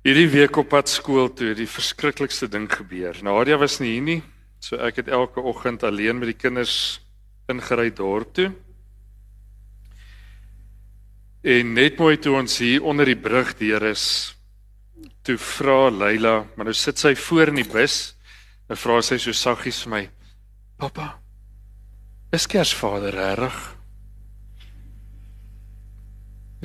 Hierdie 0.00 0.30
week 0.32 0.56
op 0.56 0.70
pad 0.72 0.88
skool 0.88 1.26
toe, 1.36 1.50
die 1.52 1.68
verskriklikste 1.68 2.46
ding 2.48 2.64
gebeur. 2.72 3.18
Nadia 3.20 3.58
was 3.60 3.82
nie 3.82 3.98
hier 3.98 4.06
nie, 4.06 4.22
so 4.64 4.78
ek 4.80 5.02
het 5.02 5.10
elke 5.12 5.44
oggend 5.44 5.84
alleen 5.84 6.16
met 6.16 6.30
die 6.30 6.38
kinders 6.40 7.02
ingery 7.52 7.90
dorp 7.92 8.32
toe. 8.38 8.46
En 11.44 11.74
net 11.76 12.00
mooi 12.00 12.16
toe 12.16 12.32
ons 12.40 12.56
hier 12.64 12.88
onder 12.88 13.12
die 13.12 13.18
brug 13.18 13.52
deur 13.60 13.90
is, 13.90 14.06
toe 15.20 15.36
vra 15.36 15.92
Leila, 15.92 16.34
maar 16.56 16.70
nou 16.70 16.76
sit 16.76 16.96
sy 16.96 17.12
voor 17.20 17.52
in 17.52 17.60
die 17.60 17.68
bus, 17.68 18.00
en 18.72 18.80
vra 18.80 19.02
sy 19.04 19.20
so 19.20 19.36
saggies 19.36 19.84
vir 19.84 19.96
my: 19.98 20.02
"Pappa, 20.80 21.12
is 22.32 22.48
Kersvader 22.48 23.12
reg?" 23.36 23.62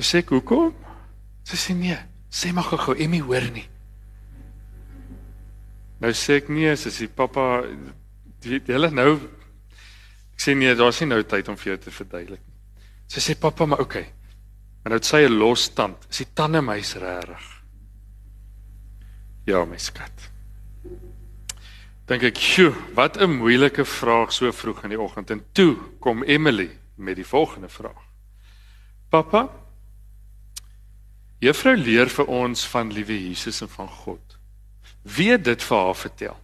Ek 0.00 0.04
sê: 0.04 0.24
"Hoekom?" 0.24 0.72
Sy 1.44 1.56
sê: 1.56 1.76
"Nee." 1.76 2.15
Sê 2.36 2.52
maar 2.52 2.66
gou-gou, 2.68 2.96
Emmy 3.00 3.22
hoor 3.24 3.48
nie. 3.54 3.64
Nou 6.04 6.12
sê 6.12 6.42
ek 6.42 6.50
nee, 6.52 6.74
sy 6.76 6.92
sê 6.92 7.08
pappa, 7.08 7.64
jy 8.44 8.60
hulle 8.68 8.90
nou 8.92 9.14
ek 9.16 10.42
sê 10.44 10.52
nee, 10.52 10.74
daar's 10.76 11.00
nie 11.00 11.08
nou 11.14 11.22
tyd 11.24 11.48
om 11.48 11.56
vir 11.56 11.72
jou 11.72 11.78
te 11.86 11.94
verduidelik 11.96 12.42
nie. 12.42 12.84
Sy 13.08 13.22
sê 13.24 13.36
pappa, 13.40 13.64
maar 13.64 13.80
oké. 13.80 14.02
Okay. 14.02 14.12
En 14.84 14.92
nou 14.92 15.00
het 15.00 15.08
sy 15.08 15.24
'n 15.24 15.38
los 15.38 15.68
tand. 15.74 16.06
Is 16.10 16.18
die 16.18 16.32
tande 16.34 16.60
mys 16.62 16.94
regtig? 16.94 17.46
Ja, 19.46 19.64
my 19.64 19.78
skat. 19.78 20.30
Dink 22.06 22.22
ek, 22.22 22.36
"Sjoe, 22.36 22.74
wat 22.94 23.16
'n 23.16 23.30
moeilike 23.30 23.84
vraag 23.84 24.32
so 24.32 24.52
vroeg 24.52 24.84
in 24.84 24.90
die 24.90 25.00
oggend." 25.00 25.30
En 25.30 25.44
toe 25.52 25.76
kom 26.00 26.22
Emily 26.22 26.70
met 26.96 27.16
die 27.16 27.26
volgende 27.26 27.68
vraag. 27.68 28.02
Pappa, 29.08 29.65
Juffrou 31.46 31.76
leer 31.78 32.10
vir 32.10 32.26
ons 32.32 32.64
van 32.72 32.90
liewe 32.90 33.14
Jesus 33.14 33.62
en 33.62 33.70
van 33.70 33.88
God. 34.02 34.38
Wie 35.06 35.30
het 35.30 35.44
dit 35.46 35.62
vir 35.62 35.78
haar 35.78 35.98
vertel? 35.98 36.36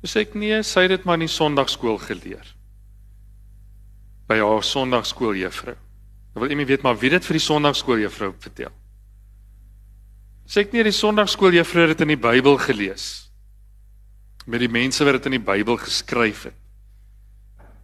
Dis 0.00 0.14
ek 0.16 0.36
nee, 0.38 0.60
sy 0.64 0.86
het 0.86 0.94
dit 0.94 1.06
maar 1.06 1.18
in 1.18 1.26
die 1.26 1.32
Sondagskool 1.32 1.98
geleer. 2.00 2.46
By 4.30 4.38
haar 4.40 4.62
Sondagskooljuffrou. 4.64 5.74
Nou 6.30 6.44
wil 6.44 6.54
iemand 6.54 6.70
weet 6.70 6.86
maar 6.86 6.98
wie 7.00 7.10
dit 7.10 7.26
vir 7.26 7.36
die 7.40 7.42
Sondagskooljuffrou 7.42 8.30
vertel? 8.38 8.70
Sê 10.46 10.64
ek 10.64 10.72
nie 10.74 10.86
die 10.86 10.94
Sondagskooljuffrou 10.94 11.88
het 11.88 11.96
dit 11.96 12.06
in 12.06 12.14
die 12.14 12.22
Bybel 12.22 12.56
gelees. 12.62 13.08
Met 14.46 14.62
die 14.62 14.70
mense 14.70 15.04
wat 15.04 15.18
dit 15.18 15.32
in 15.32 15.40
die 15.40 15.46
Bybel 15.50 15.76
geskryf 15.82 16.46
het. 16.48 16.56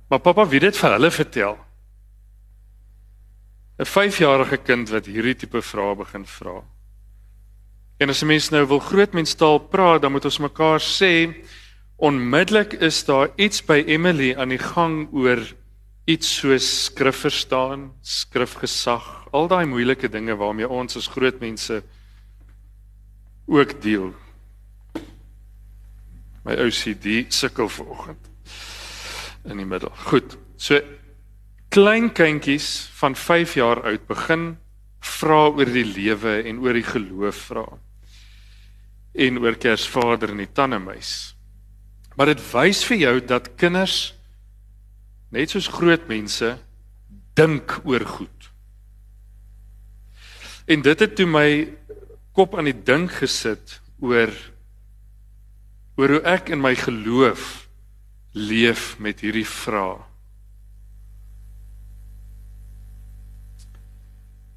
Maar 0.07 0.23
pappa, 0.23 0.47
wie 0.47 0.61
het 0.63 0.71
dit 0.71 0.79
vir 0.79 0.95
hulle 0.95 1.11
vertel? 1.11 1.59
'n 3.79 3.85
5-jarige 3.85 4.57
kind 4.57 4.89
wat 4.89 5.07
hierdie 5.07 5.37
tipe 5.37 5.61
vrae 5.63 5.95
begin 5.97 6.25
vra. 6.25 6.63
En 8.01 8.09
as 8.09 8.23
'n 8.23 8.27
mens 8.27 8.49
nou 8.51 8.67
wil 8.67 8.79
grootmenstaal 8.79 9.59
praat, 9.59 10.03
dan 10.03 10.13
moet 10.13 10.25
ons 10.25 10.39
mekaar 10.39 10.81
sê 10.81 11.45
onmiddellik 11.97 12.73
is 12.73 13.05
daar 13.05 13.31
iets 13.37 13.65
by 13.65 13.85
Emily 13.87 14.35
aan 14.35 14.49
die 14.49 14.59
gang 14.59 15.09
oor 15.13 15.41
iets 16.05 16.39
soos 16.39 16.85
skrif 16.85 17.17
verstaan, 17.17 17.93
skrifgesag, 18.03 19.29
al 19.33 19.49
daai 19.49 19.67
moeilike 19.67 20.09
dinge 20.09 20.37
waarmee 20.37 20.69
ons 20.69 20.97
as 20.97 21.09
groot 21.09 21.41
mense 21.41 21.83
ook 23.47 23.83
deel. 23.83 24.15
My 26.45 26.55
OCD 26.55 27.27
sukkel 27.29 27.69
vanoggend 27.69 28.31
in 29.45 29.57
die 29.57 29.67
middel. 29.67 29.91
Goed. 30.07 30.37
So 30.57 30.81
klein 31.77 32.09
kindjies 32.09 32.89
van 32.97 33.13
5 33.13 33.59
jaar 33.59 33.83
oud 33.85 34.07
begin 34.09 34.45
vra 35.05 35.43
oor 35.53 35.69
die 35.69 35.85
lewe 35.85 36.39
en 36.49 36.63
oor 36.65 36.79
die 36.79 36.87
geloof 36.87 37.43
vra. 37.51 37.65
En 39.13 39.41
oor 39.43 39.59
Kersvader 39.61 40.33
en 40.33 40.41
die 40.41 40.49
tannemuis. 40.57 41.11
Maar 42.17 42.33
dit 42.33 42.41
wys 42.49 42.81
vir 42.89 43.01
jou 43.03 43.13
dat 43.29 43.53
kinders 43.61 43.99
net 45.37 45.53
soos 45.53 45.69
groot 45.69 46.09
mense 46.09 46.55
dink 47.37 47.77
oor 47.85 48.09
goed. 48.09 48.51
En 50.65 50.81
dit 50.81 51.05
het 51.05 51.17
toe 51.21 51.29
my 51.29 51.49
kop 52.33 52.57
aan 52.57 52.73
die 52.73 52.79
dink 52.89 53.19
gesit 53.21 53.83
oor 54.01 54.33
oor 56.01 56.17
hoe 56.17 56.25
ek 56.25 56.57
in 56.57 56.65
my 56.65 56.73
geloof 56.73 57.67
leef 58.33 58.95
met 58.97 59.21
hierdie 59.21 59.49
vrae. 59.49 60.16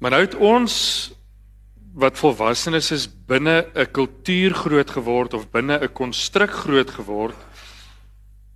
Maar 0.00 0.10
nou 0.10 0.22
het 0.24 0.34
ons 0.34 0.74
wat 1.92 2.18
volwassenes 2.18 2.90
is 2.90 3.08
binne 3.28 3.66
'n 3.74 3.90
kultuur 3.92 4.54
groot 4.54 4.90
geword 4.90 5.34
of 5.34 5.50
binne 5.50 5.76
'n 5.78 5.92
konstruk 5.92 6.50
groot 6.50 6.90
geword 6.90 7.36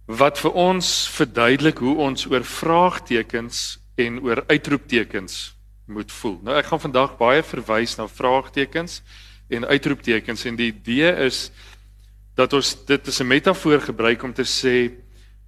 wat 0.07 0.39
vir 0.39 0.53
ons 0.53 1.09
verduidelik 1.09 1.79
hoe 1.79 1.97
ons 1.97 2.27
oor 2.27 2.45
vraagtekens 2.45 3.79
en 3.95 4.21
oor 4.21 4.45
uitroeptekens 4.47 5.57
moet 5.87 6.13
voel. 6.13 6.41
Nou 6.43 6.57
ek 6.57 6.67
gaan 6.67 6.81
vandag 6.81 7.17
baie 7.17 7.43
verwys 7.43 7.97
na 7.97 8.09
vraagtekens 8.09 9.03
en 9.49 9.67
uitroeptekens 9.67 10.45
en 10.45 10.57
die 10.57 10.73
idee 10.73 11.13
is 11.27 11.51
dat 12.35 12.53
ons 12.53 12.85
dit 12.87 13.09
as 13.09 13.21
'n 13.21 13.27
metafoor 13.27 13.81
gebruik 13.81 14.23
om 14.23 14.33
te 14.33 14.45
sê 14.45 15.04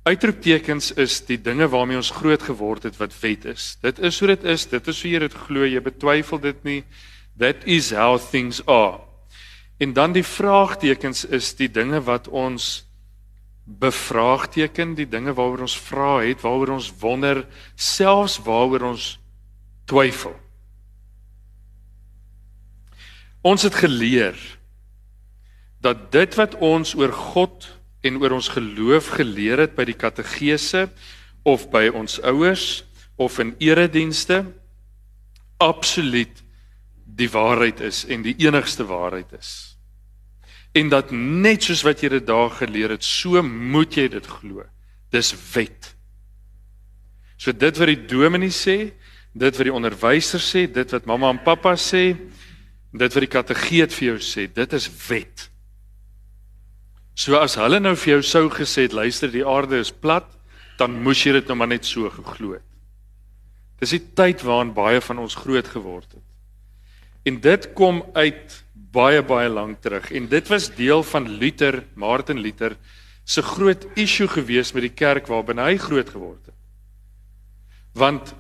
Uitroeptekens 0.06 0.92
is 1.02 1.18
die 1.26 1.38
dinge 1.42 1.66
waarmee 1.68 1.98
ons 1.98 2.12
groot 2.14 2.42
geword 2.46 2.84
het 2.86 2.98
wat 3.00 3.14
wet 3.20 3.44
is. 3.50 3.72
Dit 3.82 3.98
is 3.98 4.18
hoe 4.22 4.28
dit 4.30 4.44
is, 4.46 4.66
dit 4.70 4.88
is 4.92 5.02
hoe 5.02 5.10
jy 5.10 5.20
dit 5.24 5.34
glo, 5.46 5.66
jy 5.66 5.82
betwyfel 5.82 6.38
dit 6.44 6.60
nie. 6.66 6.80
That 7.42 7.66
is 7.66 7.90
how 7.90 8.14
things 8.22 8.60
are. 8.70 9.00
En 9.82 9.92
dan 9.92 10.14
die 10.14 10.24
vraagtekens 10.24 11.24
is 11.34 11.50
die 11.58 11.68
dinge 11.68 11.98
wat 12.06 12.28
ons 12.28 12.86
bevraagteken, 13.66 14.94
die 14.94 15.08
dinge 15.10 15.34
waaroor 15.34 15.66
ons 15.66 15.76
vra 15.88 16.20
het, 16.22 16.40
waaroor 16.44 16.76
ons 16.78 16.92
wonder, 17.02 17.42
selfs 17.74 18.38
waaroor 18.46 18.86
ons 18.92 19.08
twyfel. 19.90 20.36
Ons 23.42 23.66
het 23.66 23.74
geleer 23.74 24.38
dat 25.82 26.12
dit 26.14 26.38
wat 26.38 26.54
ons 26.62 26.94
oor 26.94 27.12
God 27.12 27.66
en 28.06 28.18
oor 28.22 28.36
ons 28.38 28.52
geloof 28.54 29.14
geleer 29.18 29.64
het 29.66 29.76
by 29.76 29.86
die 29.88 29.98
kategese 29.98 30.86
of 31.46 31.68
by 31.72 31.88
ons 31.94 32.18
ouers 32.26 32.84
of 33.20 33.38
in 33.42 33.54
eredienste 33.62 34.44
absoluut 35.62 36.42
die 37.16 37.30
waarheid 37.32 37.80
is 37.86 38.04
en 38.12 38.24
die 38.26 38.36
enigste 38.44 38.84
waarheid 38.86 39.32
is. 39.38 39.76
En 40.76 40.90
dat 40.92 41.12
net 41.14 41.64
soos 41.64 41.84
wat 41.86 42.02
jy 42.04 42.10
dit 42.18 42.26
daar 42.28 42.50
geleer 42.52 42.96
het, 42.96 43.04
so 43.04 43.40
moet 43.42 43.96
jy 43.96 44.08
dit 44.12 44.26
glo. 44.28 44.66
Dis 45.14 45.32
wet. 45.54 45.94
So 47.40 47.52
dit 47.56 47.78
wat 47.80 47.88
die 47.92 48.02
dominee 48.10 48.52
sê, 48.52 48.76
dit 49.36 49.58
wat 49.58 49.68
die 49.68 49.72
onderwyser 49.72 50.42
sê, 50.42 50.66
dit 50.68 50.92
wat 50.92 51.08
mamma 51.08 51.30
en 51.32 51.40
pappa 51.44 51.76
sê, 51.80 52.10
dit 52.96 53.16
wat 53.16 53.24
die 53.24 53.32
kategeet 53.32 53.94
vir 53.96 54.08
jou 54.10 54.18
sê, 54.24 54.46
dit 54.52 54.76
is 54.76 54.88
wet. 55.08 55.48
So 57.16 57.38
as 57.40 57.56
hulle 57.56 57.80
nou 57.80 57.94
vir 57.96 58.18
jou 58.18 58.22
sou 58.28 58.44
gesê 58.52 58.84
het 58.84 58.94
luister 58.96 59.30
die 59.32 59.44
aarde 59.46 59.80
is 59.80 59.90
plat, 59.90 60.28
dan 60.76 60.98
moes 61.00 61.22
jy 61.24 61.32
dit 61.38 61.48
nou 61.48 61.56
maar 61.56 61.72
net 61.72 61.88
so 61.88 62.10
geglo 62.12 62.58
het. 62.58 62.66
Dis 63.80 63.94
die 63.96 64.02
tyd 64.16 64.44
waarin 64.44 64.74
baie 64.76 65.00
van 65.00 65.22
ons 65.24 65.36
groot 65.40 65.68
geword 65.72 66.10
het. 66.12 66.24
En 67.26 67.40
dit 67.40 67.68
kom 67.76 68.02
uit 68.14 68.58
baie 68.92 69.22
baie 69.24 69.48
lank 69.48 69.80
terug 69.84 70.10
en 70.14 70.28
dit 70.30 70.48
was 70.52 70.68
deel 70.76 71.02
van 71.04 71.26
Luther, 71.40 71.82
Martin 71.94 72.38
Luther 72.40 72.76
se 73.24 73.42
groot 73.42 73.84
issue 73.98 74.28
gewees 74.30 74.72
met 74.76 74.86
die 74.86 74.94
kerk 74.94 75.26
waarbinne 75.28 75.64
hy 75.66 75.76
groot 75.82 76.12
geword 76.12 76.44
het. 76.46 76.54
Want 77.96 78.34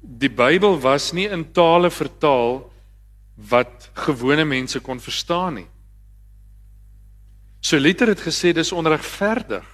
die 0.00 0.32
Bybel 0.32 0.80
was 0.80 1.12
nie 1.12 1.28
in 1.28 1.44
tale 1.52 1.92
vertaal 1.92 2.64
wat 3.50 3.90
gewone 4.06 4.44
mense 4.48 4.80
kon 4.80 5.00
verstaan 5.00 5.60
nie. 5.60 5.69
So 7.60 7.76
Luther 7.76 8.08
het 8.08 8.22
gesê 8.24 8.54
dis 8.56 8.72
onregverdig 8.72 9.66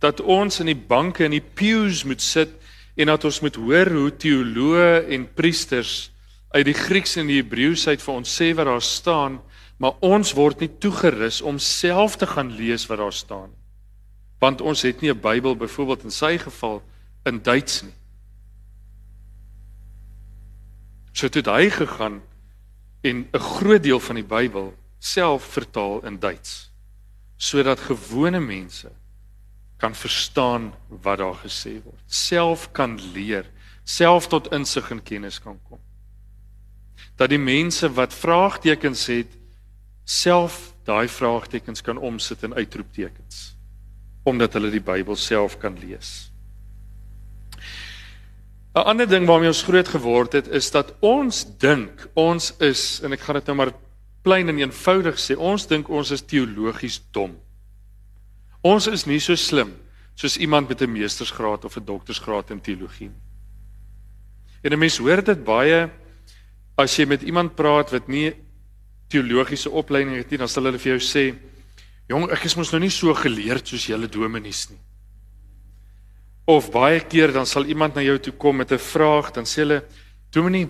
dat 0.00 0.20
ons 0.20 0.60
in 0.60 0.70
die 0.72 0.78
banke 0.88 1.24
en 1.26 1.34
die 1.36 1.44
pews 1.44 2.02
moet 2.08 2.20
sit 2.20 2.52
en 2.96 3.10
dat 3.12 3.24
ons 3.24 3.40
moet 3.44 3.56
hoor 3.60 3.90
hoe 3.92 4.10
teoloë 4.20 5.04
en 5.14 5.26
priesters 5.36 6.10
uit 6.54 6.66
die 6.68 6.76
Grieks 6.76 7.16
en 7.20 7.28
die 7.28 7.40
Hebreëus 7.40 7.86
uit 7.90 8.02
vir 8.02 8.14
ons 8.14 8.34
sê 8.40 8.52
wat 8.54 8.68
daar 8.68 8.84
staan, 8.84 9.40
maar 9.78 9.98
ons 10.06 10.34
word 10.36 10.62
nie 10.62 10.70
toegerus 10.80 11.40
om 11.42 11.58
self 11.58 12.16
te 12.20 12.28
gaan 12.30 12.52
lees 12.54 12.86
wat 12.90 13.00
daar 13.02 13.14
staan 13.14 13.48
nie. 13.50 13.62
Want 14.40 14.60
ons 14.60 14.82
het 14.82 15.00
nie 15.00 15.10
'n 15.10 15.20
Bybel 15.20 15.56
byvoorbeeld 15.56 16.04
in 16.04 16.10
sy 16.10 16.38
geval 16.38 16.82
in 17.24 17.42
Duits 17.42 17.82
nie. 17.82 17.94
So 21.12 21.26
het 21.26 21.46
hy 21.46 21.70
gegaan 21.70 22.22
en 23.02 23.28
'n 23.32 23.38
groot 23.38 23.82
deel 23.82 24.00
van 24.00 24.14
die 24.14 24.26
Bybel 24.26 24.74
self 24.98 25.42
vertaal 25.42 26.04
in 26.06 26.18
Duits 26.18 26.73
sodat 27.36 27.80
gewone 27.80 28.40
mense 28.40 28.90
kan 29.76 29.94
verstaan 29.94 30.72
wat 30.88 31.18
daar 31.18 31.36
gesê 31.42 31.80
word, 31.82 32.02
self 32.06 32.70
kan 32.72 32.98
leer, 33.12 33.44
self 33.84 34.28
tot 34.32 34.52
insig 34.52 34.90
en 34.90 35.02
kennis 35.02 35.40
kan 35.42 35.58
kom. 35.68 35.80
dat 37.16 37.30
die 37.30 37.38
mense 37.38 37.86
wat 37.94 38.14
vraagtekens 38.14 39.06
het 39.06 39.34
self 40.04 40.74
daai 40.84 41.08
vraagtekens 41.08 41.82
kan 41.82 41.98
omsit 41.98 42.42
in 42.42 42.54
uitroeptekens 42.54 43.54
omdat 44.24 44.56
hulle 44.56 44.70
die 44.72 44.80
Bybel 44.80 45.16
self 45.20 45.58
kan 45.60 45.76
lees. 45.78 46.32
'n 48.74 48.82
Ander 48.88 49.06
ding 49.06 49.26
waarmee 49.26 49.52
ons 49.52 49.62
groot 49.62 49.88
geword 49.88 50.32
het 50.32 50.48
is 50.48 50.70
dat 50.70 50.94
ons 51.00 51.44
dink 51.58 52.08
ons 52.14 52.54
is 52.58 53.00
en 53.04 53.12
ek 53.12 53.20
gaan 53.20 53.38
dit 53.38 53.46
nou 53.46 53.56
maar 53.56 53.72
plain 54.24 54.48
en 54.48 54.58
eenvoudig 54.58 55.18
sê, 55.20 55.36
ons 55.36 55.66
dink 55.68 55.90
ons 55.92 56.10
is 56.10 56.24
teologies 56.24 57.00
dom. 57.12 57.36
Ons 58.64 58.88
is 58.88 59.04
nie 59.06 59.20
so 59.20 59.36
slim 59.36 59.74
soos 60.14 60.38
iemand 60.38 60.68
met 60.68 60.80
'n 60.80 60.92
meestersgraad 60.92 61.64
of 61.64 61.76
'n 61.76 61.84
doktorsgraad 61.84 62.50
in 62.50 62.60
teologie 62.60 63.08
nie. 63.08 63.22
En 64.62 64.72
'n 64.72 64.78
mens 64.78 64.98
hoor 64.98 65.22
dit 65.22 65.44
baie 65.44 65.90
as 66.76 66.96
jy 66.96 67.06
met 67.06 67.22
iemand 67.22 67.54
praat 67.54 67.90
wat 67.90 68.08
nie 68.08 68.32
teologiese 69.08 69.70
opleiding 69.70 70.16
het 70.16 70.30
nie, 70.30 70.38
dan 70.38 70.48
sal 70.48 70.64
hulle 70.64 70.78
vir 70.78 70.96
jou 70.96 71.00
sê, 71.00 71.34
"Jong, 72.08 72.30
ek 72.30 72.44
is 72.44 72.56
mos 72.56 72.72
nou 72.72 72.80
nie 72.80 72.90
so 72.90 73.14
geleerd 73.14 73.68
soos 73.68 73.86
julle 73.86 74.08
dominees 74.08 74.70
nie." 74.70 74.78
Of 76.46 76.70
baie 76.70 77.00
keer 77.00 77.32
dan 77.32 77.46
sal 77.46 77.64
iemand 77.64 77.94
na 77.94 78.02
jou 78.02 78.18
toe 78.18 78.32
kom 78.32 78.56
met 78.56 78.72
'n 78.72 78.78
vraag, 78.78 79.32
dan 79.32 79.44
sê 79.44 79.56
hulle, 79.56 79.84
"Dominee, 80.30 80.68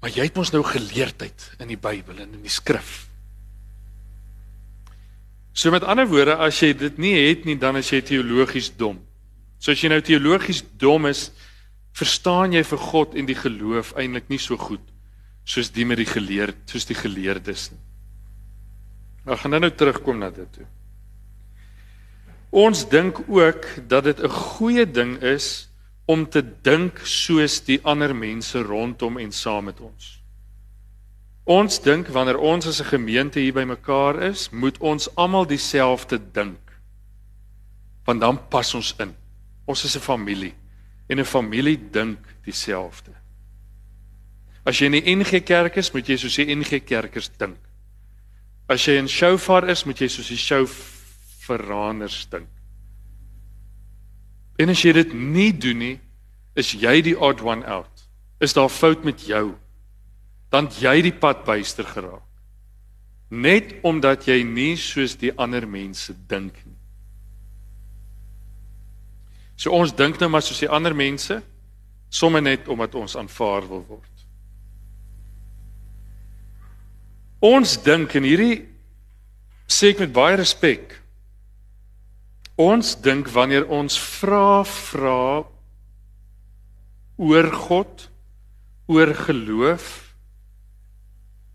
maar 0.00 0.10
jy 0.14 0.28
het 0.28 0.36
mos 0.36 0.52
nou 0.52 0.62
geleerdheid 0.62 1.50
in 1.58 1.68
die 1.68 1.80
Bybel 1.80 2.18
en 2.22 2.34
in 2.34 2.42
die 2.42 2.52
skrif." 2.52 3.08
So 5.52 5.70
met 5.70 5.84
ander 5.84 6.06
woorde, 6.06 6.36
as 6.36 6.60
jy 6.62 6.72
dit 6.72 6.98
nie 6.98 7.14
het 7.28 7.44
nie, 7.44 7.56
dan 7.58 7.76
is 7.76 7.90
jy 7.90 8.00
teologies 8.00 8.70
dom. 8.76 9.00
So 9.58 9.72
as 9.72 9.80
jy 9.82 9.90
nou 9.90 10.00
teologies 10.00 10.62
dom 10.78 11.06
is, 11.06 11.32
verstaan 11.98 12.52
jy 12.54 12.62
vir 12.62 12.78
God 12.78 13.16
en 13.18 13.26
die 13.26 13.34
geloof 13.34 13.90
eintlik 13.98 14.28
nie 14.30 14.38
so 14.38 14.56
goed 14.56 14.84
soos 15.48 15.70
die 15.72 15.86
met 15.88 16.00
die 16.00 16.08
geleerd, 16.08 16.60
soos 16.68 16.84
die 16.88 16.96
geleerdes 16.96 17.70
nie. 17.72 17.80
Ek 19.28 19.40
gaan 19.42 19.56
nou 19.56 19.70
terugkom 19.72 20.20
na 20.20 20.28
dit 20.32 20.48
toe. 20.52 20.66
Ons 22.52 22.84
dink 22.88 23.20
ook 23.28 23.64
dat 23.88 24.04
dit 24.04 24.20
'n 24.20 24.28
goeie 24.28 24.86
ding 24.86 25.20
is 25.22 25.67
om 26.08 26.24
te 26.28 26.40
dink 26.64 27.02
soos 27.04 27.58
die 27.66 27.76
ander 27.84 28.14
mense 28.16 28.62
rondom 28.64 29.18
en 29.20 29.32
saam 29.32 29.68
met 29.68 29.80
ons. 29.84 30.14
Ons 31.48 31.78
dink 31.84 32.08
wanneer 32.12 32.38
ons 32.40 32.66
as 32.66 32.80
'n 32.80 32.92
gemeente 32.96 33.40
hier 33.40 33.52
bymekaar 33.52 34.22
is, 34.22 34.50
moet 34.50 34.78
ons 34.78 35.08
almal 35.16 35.46
dieselfde 35.46 36.20
dink. 36.32 36.60
Want 38.04 38.20
dan 38.20 38.48
pas 38.48 38.74
ons 38.74 38.94
in. 38.98 39.14
Ons 39.66 39.84
is 39.84 39.96
'n 39.96 40.00
familie 40.00 40.54
en 41.08 41.20
'n 41.20 41.24
familie 41.24 41.90
dink 41.90 42.18
dieselfde. 42.44 43.12
As 44.64 44.78
jy 44.78 44.86
in 44.86 44.92
die 44.92 45.16
NG 45.16 45.44
Kerk 45.44 45.76
is, 45.76 45.92
moet 45.92 46.06
jy 46.06 46.16
soos 46.16 46.36
die 46.36 46.54
NG 46.54 46.84
Kerkers 46.84 47.30
dink. 47.36 47.58
As 48.68 48.84
jy 48.84 48.98
in 48.98 49.08
Shofar 49.08 49.68
is, 49.68 49.84
moet 49.84 49.98
jy 49.98 50.08
soos 50.08 50.28
die 50.28 50.36
Shofaraners 50.36 52.26
dink. 52.30 52.57
En 54.58 54.72
as 54.72 54.82
jy 54.82 54.92
dit 54.96 55.14
nie 55.14 55.52
doen 55.54 55.78
nie, 55.78 55.96
is 56.58 56.74
jy 56.74 56.98
die 57.06 57.14
odd 57.14 57.42
one 57.46 57.66
out. 57.66 58.06
Is 58.42 58.54
daar 58.54 58.70
fout 58.70 59.04
met 59.06 59.22
jou? 59.26 59.52
Dan 60.50 60.70
jy 60.80 61.00
die 61.06 61.14
pad 61.14 61.44
byster 61.46 61.86
geraak. 61.86 62.24
Net 63.28 63.74
omdat 63.86 64.24
jy 64.26 64.40
nie 64.42 64.74
soos 64.80 65.18
die 65.20 65.34
ander 65.36 65.66
mense 65.68 66.14
dink 66.30 66.56
nie. 66.64 66.78
So 69.58 69.74
ons 69.74 69.92
dink 69.92 70.20
nou 70.20 70.30
maar 70.30 70.44
soos 70.46 70.62
die 70.62 70.70
ander 70.70 70.94
mense, 70.94 71.40
sommer 72.08 72.42
net 72.42 72.68
omdat 72.70 72.94
ons 72.96 73.16
aanvaar 73.18 73.66
wil 73.68 73.82
word. 73.88 74.14
Ons 77.44 77.76
dink 77.82 78.14
en 78.18 78.26
hierdie 78.26 78.62
sê 79.68 79.92
ek 79.92 80.00
met 80.02 80.14
baie 80.14 80.38
respek. 80.38 80.96
Ons 82.58 82.96
dink 82.98 83.28
wanneer 83.30 83.68
ons 83.70 83.94
vra 84.18 84.64
vra 84.66 85.46
oor 87.18 87.48
God, 87.54 88.08
oor 88.90 89.12
geloof, 89.14 89.86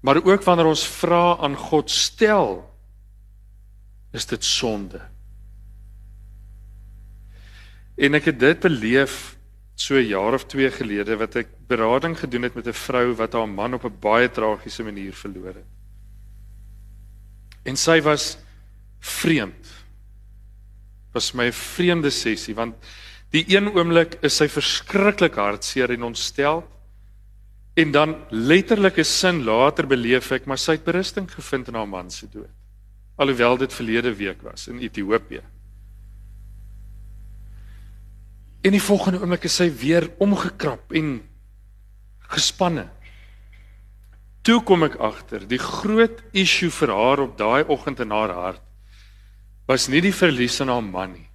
maar 0.04 0.20
ook 0.24 0.44
wanneer 0.48 0.70
ons 0.72 0.84
vra 1.00 1.36
aan 1.44 1.56
God 1.60 1.92
stel, 1.92 2.62
is 4.16 4.28
dit 4.32 4.48
sonde. 4.48 5.02
En 8.00 8.16
ek 8.16 8.32
het 8.32 8.40
dit 8.40 8.60
beleef 8.64 9.36
so 9.76 9.96
'n 9.96 10.08
jaar 10.08 10.34
of 10.34 10.46
2 10.46 10.72
gelede 10.72 11.18
wat 11.18 11.36
ek 11.36 11.48
berading 11.68 12.16
gedoen 12.20 12.44
het 12.44 12.56
met 12.56 12.68
'n 12.68 12.82
vrou 12.88 13.14
wat 13.16 13.34
haar 13.34 13.50
man 13.50 13.74
op 13.74 13.86
'n 13.86 14.00
baie 14.00 14.30
tragiese 14.30 14.84
manier 14.84 15.14
verloor 15.14 15.56
het. 15.56 15.72
En 17.64 17.76
sy 17.76 18.02
was 18.02 18.38
vreemd. 19.00 19.63
Was 21.14 21.34
my 21.34 21.48
'n 21.48 21.54
vreemde 21.54 22.10
sessie 22.12 22.56
want 22.56 22.76
die 23.30 23.46
een 23.48 23.68
oomblik 23.70 24.18
is 24.22 24.38
sy 24.38 24.48
verskriklik 24.48 25.36
hartseer 25.36 25.92
en 25.92 26.04
ontstel 26.04 26.64
en 27.74 27.92
dan 27.92 28.16
letterlike 28.30 29.04
sin 29.04 29.44
later 29.44 29.88
beleef 29.88 30.32
ek 30.32 30.46
maar 30.46 30.58
sy 30.58 30.78
het 30.78 30.86
berusting 30.86 31.30
gevind 31.32 31.68
in 31.68 31.76
haar 31.76 31.90
man 31.90 32.12
se 32.12 32.28
dood. 32.30 32.52
Alhoewel 33.18 33.58
dit 33.58 33.74
verlede 33.74 34.14
week 34.16 34.42
was 34.42 34.68
in 34.68 34.80
Ethiopië. 34.80 35.42
En 38.64 38.72
die 38.72 38.82
volgende 38.82 39.20
oomblik 39.20 39.44
is 39.50 39.56
sy 39.60 39.70
weer 39.70 40.08
omgekrap 40.24 40.94
en 40.96 41.18
gespanne. 42.34 42.88
Toe 44.44 44.62
kom 44.64 44.84
ek 44.84 44.96
agter, 45.00 45.44
die 45.48 45.60
groot 45.62 46.22
issue 46.32 46.72
vir 46.72 46.92
haar 46.92 47.24
op 47.26 47.38
daai 47.38 47.64
oggend 47.68 48.02
in 48.04 48.12
haar 48.12 48.34
hart 48.36 48.64
was 49.68 49.88
nie 49.88 50.02
die 50.04 50.14
verlies 50.16 50.60
aan 50.62 50.72
haar 50.74 50.84
man 50.84 51.14
nie. 51.14 51.30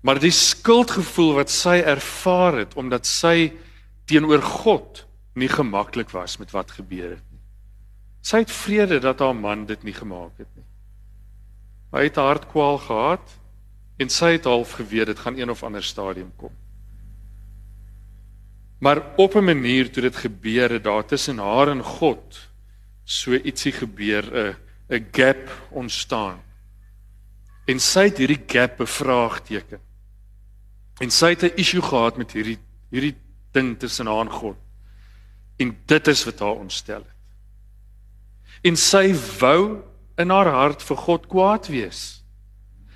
Maar 0.00 0.20
die 0.20 0.32
skuldgevoel 0.32 1.34
wat 1.36 1.52
sy 1.52 1.80
ervaar 1.84 2.62
het 2.62 2.76
omdat 2.80 3.06
sy 3.06 3.52
teenoor 4.08 4.42
God 4.42 5.04
nie 5.38 5.48
gemaklik 5.48 6.10
was 6.14 6.38
met 6.40 6.54
wat 6.56 6.72
gebeur 6.78 7.12
het 7.14 7.26
nie. 7.28 7.42
Sy 8.24 8.42
het 8.44 8.52
vrede 8.52 9.00
dat 9.00 9.20
haar 9.20 9.36
man 9.36 9.66
dit 9.68 9.84
nie 9.84 9.94
gemaak 9.96 10.32
het 10.40 10.48
nie. 10.56 10.66
Hy 11.92 12.06
het 12.08 12.18
hartkwaal 12.20 12.80
gehad 12.86 13.36
en 14.00 14.12
sy 14.12 14.34
het 14.38 14.48
half 14.48 14.72
geweet 14.78 15.12
dit 15.12 15.20
gaan 15.20 15.36
een 15.36 15.52
of 15.52 15.62
ander 15.66 15.84
stadium 15.84 16.32
kom. 16.40 16.52
Maar 18.80 19.02
op 19.16 19.34
'n 19.34 19.44
manier 19.44 19.90
toe 19.92 20.02
dit 20.02 20.16
gebeur 20.16 20.70
het 20.70 20.84
daar 20.84 21.04
tussen 21.04 21.38
haar 21.38 21.68
en 21.68 21.82
God 21.82 22.48
so 23.04 23.32
ietsie 23.32 23.72
gebeur 23.72 24.24
'n 24.24 24.56
'n 24.88 25.06
gap 25.12 25.68
ontstaan. 25.70 26.40
En 27.70 27.78
sy 27.82 28.08
het 28.08 28.18
hierdie 28.18 28.42
gap 28.50 28.80
bevraagteken. 28.80 29.80
En 31.00 31.10
sy 31.10 31.34
het 31.34 31.44
'n 31.44 31.56
issue 31.56 31.82
gehad 31.82 32.16
met 32.16 32.32
hierdie 32.32 32.58
hierdie 32.90 33.16
ding 33.54 33.78
tussen 33.78 34.06
haar 34.06 34.26
en 34.26 34.30
God. 34.30 34.56
En 35.58 35.76
dit 35.86 36.08
is 36.08 36.24
wat 36.24 36.38
haar 36.38 36.58
ontstel 36.58 37.04
het. 37.04 37.18
En 38.62 38.76
sy 38.76 39.14
wou 39.40 39.82
in 40.18 40.30
haar 40.30 40.50
hart 40.52 40.82
vir 40.82 40.96
God 40.96 41.28
kwaad 41.30 41.68
wees. 41.72 42.22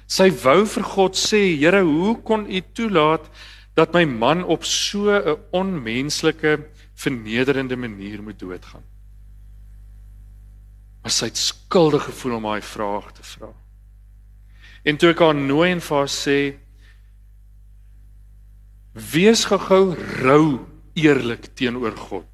Sy 0.06 0.28
wou 0.44 0.66
vir 0.66 0.84
God 0.84 1.16
sê, 1.16 1.56
Here, 1.56 1.80
hoe 1.82 2.18
kon 2.22 2.46
U 2.50 2.60
toelaat 2.72 3.30
dat 3.74 3.94
my 3.94 4.04
man 4.04 4.44
op 4.44 4.64
so 4.64 5.10
'n 5.10 5.38
onmenslike 5.50 6.68
vernederende 6.94 7.76
manier 7.76 8.22
moet 8.22 8.38
doodgaan. 8.38 8.84
Maar 11.02 11.10
sy 11.10 11.24
het 11.24 11.36
skuldig 11.36 12.04
gevoel 12.04 12.36
om 12.36 12.44
haar 12.44 12.62
vraag 12.62 13.12
te 13.12 13.22
vra. 13.22 13.63
En 14.84 15.00
toe 15.00 15.14
ek 15.14 15.22
haar 15.24 15.36
nooi 15.36 15.70
en 15.72 15.82
vir 15.84 15.96
haar 15.96 16.12
sê 16.12 16.38
wees 19.14 19.46
gehou 19.50 19.94
rou 20.22 20.44
eerlik 20.94 21.48
teenoor 21.58 21.96
God. 21.98 22.28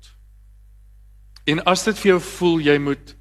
En 1.48 1.62
as 1.70 1.86
dit 1.86 1.96
vir 2.02 2.12
jou 2.14 2.20
voel 2.26 2.58
jy 2.66 2.76
moet 2.82 3.14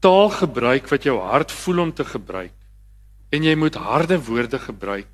taal 0.00 0.30
gebruik 0.32 0.88
wat 0.92 1.04
jou 1.04 1.18
hart 1.20 1.52
voel 1.52 1.82
om 1.86 1.92
te 1.92 2.06
gebruik 2.06 2.54
en 3.34 3.44
jy 3.44 3.54
moet 3.58 3.74
harde 3.80 4.18
woorde 4.28 4.58
gebruik 4.62 5.10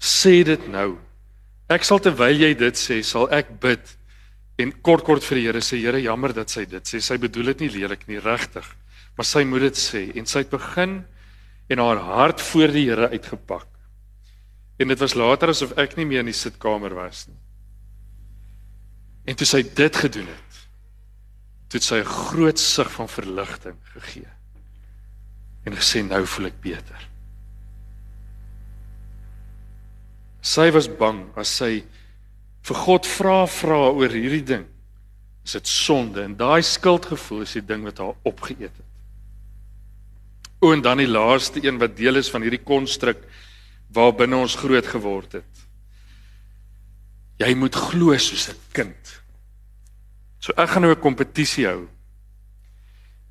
sê 0.00 0.42
dit 0.44 0.68
nou. 0.72 0.96
Ek 1.72 1.84
sal 1.84 2.00
terwyl 2.02 2.36
jy 2.38 2.52
dit 2.58 2.78
sê, 2.78 3.00
sal 3.02 3.28
ek 3.34 3.56
bid 3.62 3.96
en 4.60 4.72
kort 4.84 5.04
kort 5.04 5.24
vir 5.26 5.40
die 5.40 5.46
Here 5.48 5.62
sê, 5.64 5.80
Here, 5.82 6.00
jammer 6.00 6.32
dat 6.36 6.52
sy 6.52 6.64
dit 6.68 6.88
sê. 6.88 7.00
Sy 7.00 7.18
bedoel 7.20 7.52
dit 7.52 7.66
nie 7.66 7.72
lelik 7.80 8.06
nie, 8.08 8.20
regtig. 8.22 8.66
Maar 9.16 9.28
sy 9.28 9.44
moet 9.48 9.66
dit 9.68 9.80
sê 9.80 10.06
en 10.16 10.28
sy 10.28 10.44
het 10.44 10.52
begin 10.52 11.00
en 11.66 11.82
haar 11.82 11.96
hart 11.96 12.40
voor 12.40 12.72
die 12.74 12.86
Here 12.88 13.08
uitgepak. 13.10 13.66
En 14.76 14.88
dit 14.88 14.98
was 14.98 15.14
later 15.14 15.48
asof 15.48 15.74
ek 15.80 15.96
nie 15.96 16.06
meer 16.06 16.22
in 16.24 16.30
die 16.30 16.36
sitkamer 16.36 16.94
was 16.94 17.26
nie. 17.30 17.38
En 19.26 19.38
toe 19.38 19.46
sy 19.48 19.62
dit 19.66 19.96
gedoen 19.96 20.28
het, 20.30 20.60
toe 21.72 21.80
sy 21.80 21.98
'n 21.98 22.04
groot 22.04 22.58
sug 22.58 22.90
van 22.92 23.08
verligting 23.08 23.76
gegee. 23.96 24.30
En 25.64 25.74
gesê 25.74 26.02
nou 26.02 26.26
voel 26.26 26.46
ek 26.46 26.60
beter. 26.60 27.08
Sy 30.40 30.70
was 30.70 30.86
bang 30.88 31.26
as 31.36 31.48
sy 31.48 31.84
vir 32.62 32.76
God 32.76 33.06
vra 33.06 33.46
vra 33.46 33.90
oor 33.90 34.10
hierdie 34.10 34.44
ding 34.44 34.66
is 35.46 35.52
dit 35.52 35.68
sonde 35.70 36.22
en 36.22 36.34
daai 36.36 36.62
skuldgevoel 36.62 37.44
is 37.46 37.54
die 37.58 37.64
ding 37.66 37.84
wat 37.86 37.98
haar 38.02 38.14
opgeëet 38.26 38.70
het. 38.70 38.85
O 40.60 40.72
en 40.72 40.82
dan 40.82 40.98
die 40.98 41.08
laaste 41.08 41.60
een 41.64 41.78
wat 41.78 41.96
deel 41.96 42.16
is 42.16 42.30
van 42.32 42.42
hierdie 42.42 42.64
konstruk 42.64 43.20
waarbinne 43.92 44.36
ons 44.36 44.56
groot 44.56 44.86
geword 44.86 45.38
het. 45.40 45.52
Jy 47.36 47.52
moet 47.54 47.74
glo 47.74 48.16
soos 48.16 48.48
'n 48.48 48.56
kind. 48.72 49.20
So 50.40 50.52
ek 50.56 50.68
gaan 50.68 50.82
nou 50.82 50.92
'n 50.94 51.00
kompetisie 51.00 51.66
hou. 51.66 51.88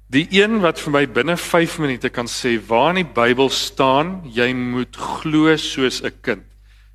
Die 0.07 0.27
een 0.29 0.59
wat 0.61 0.79
vir 0.79 0.91
my 0.91 1.05
binne 1.07 1.37
5 1.37 1.79
minute 1.79 2.09
kan 2.09 2.27
sê 2.27 2.59
waar 2.67 2.89
in 2.89 3.05
die 3.05 3.13
Bybel 3.13 3.49
staan 3.49 4.21
jy 4.29 4.53
moet 4.53 4.95
glo 4.95 5.55
soos 5.57 6.01
'n 6.03 6.13
kind, 6.21 6.45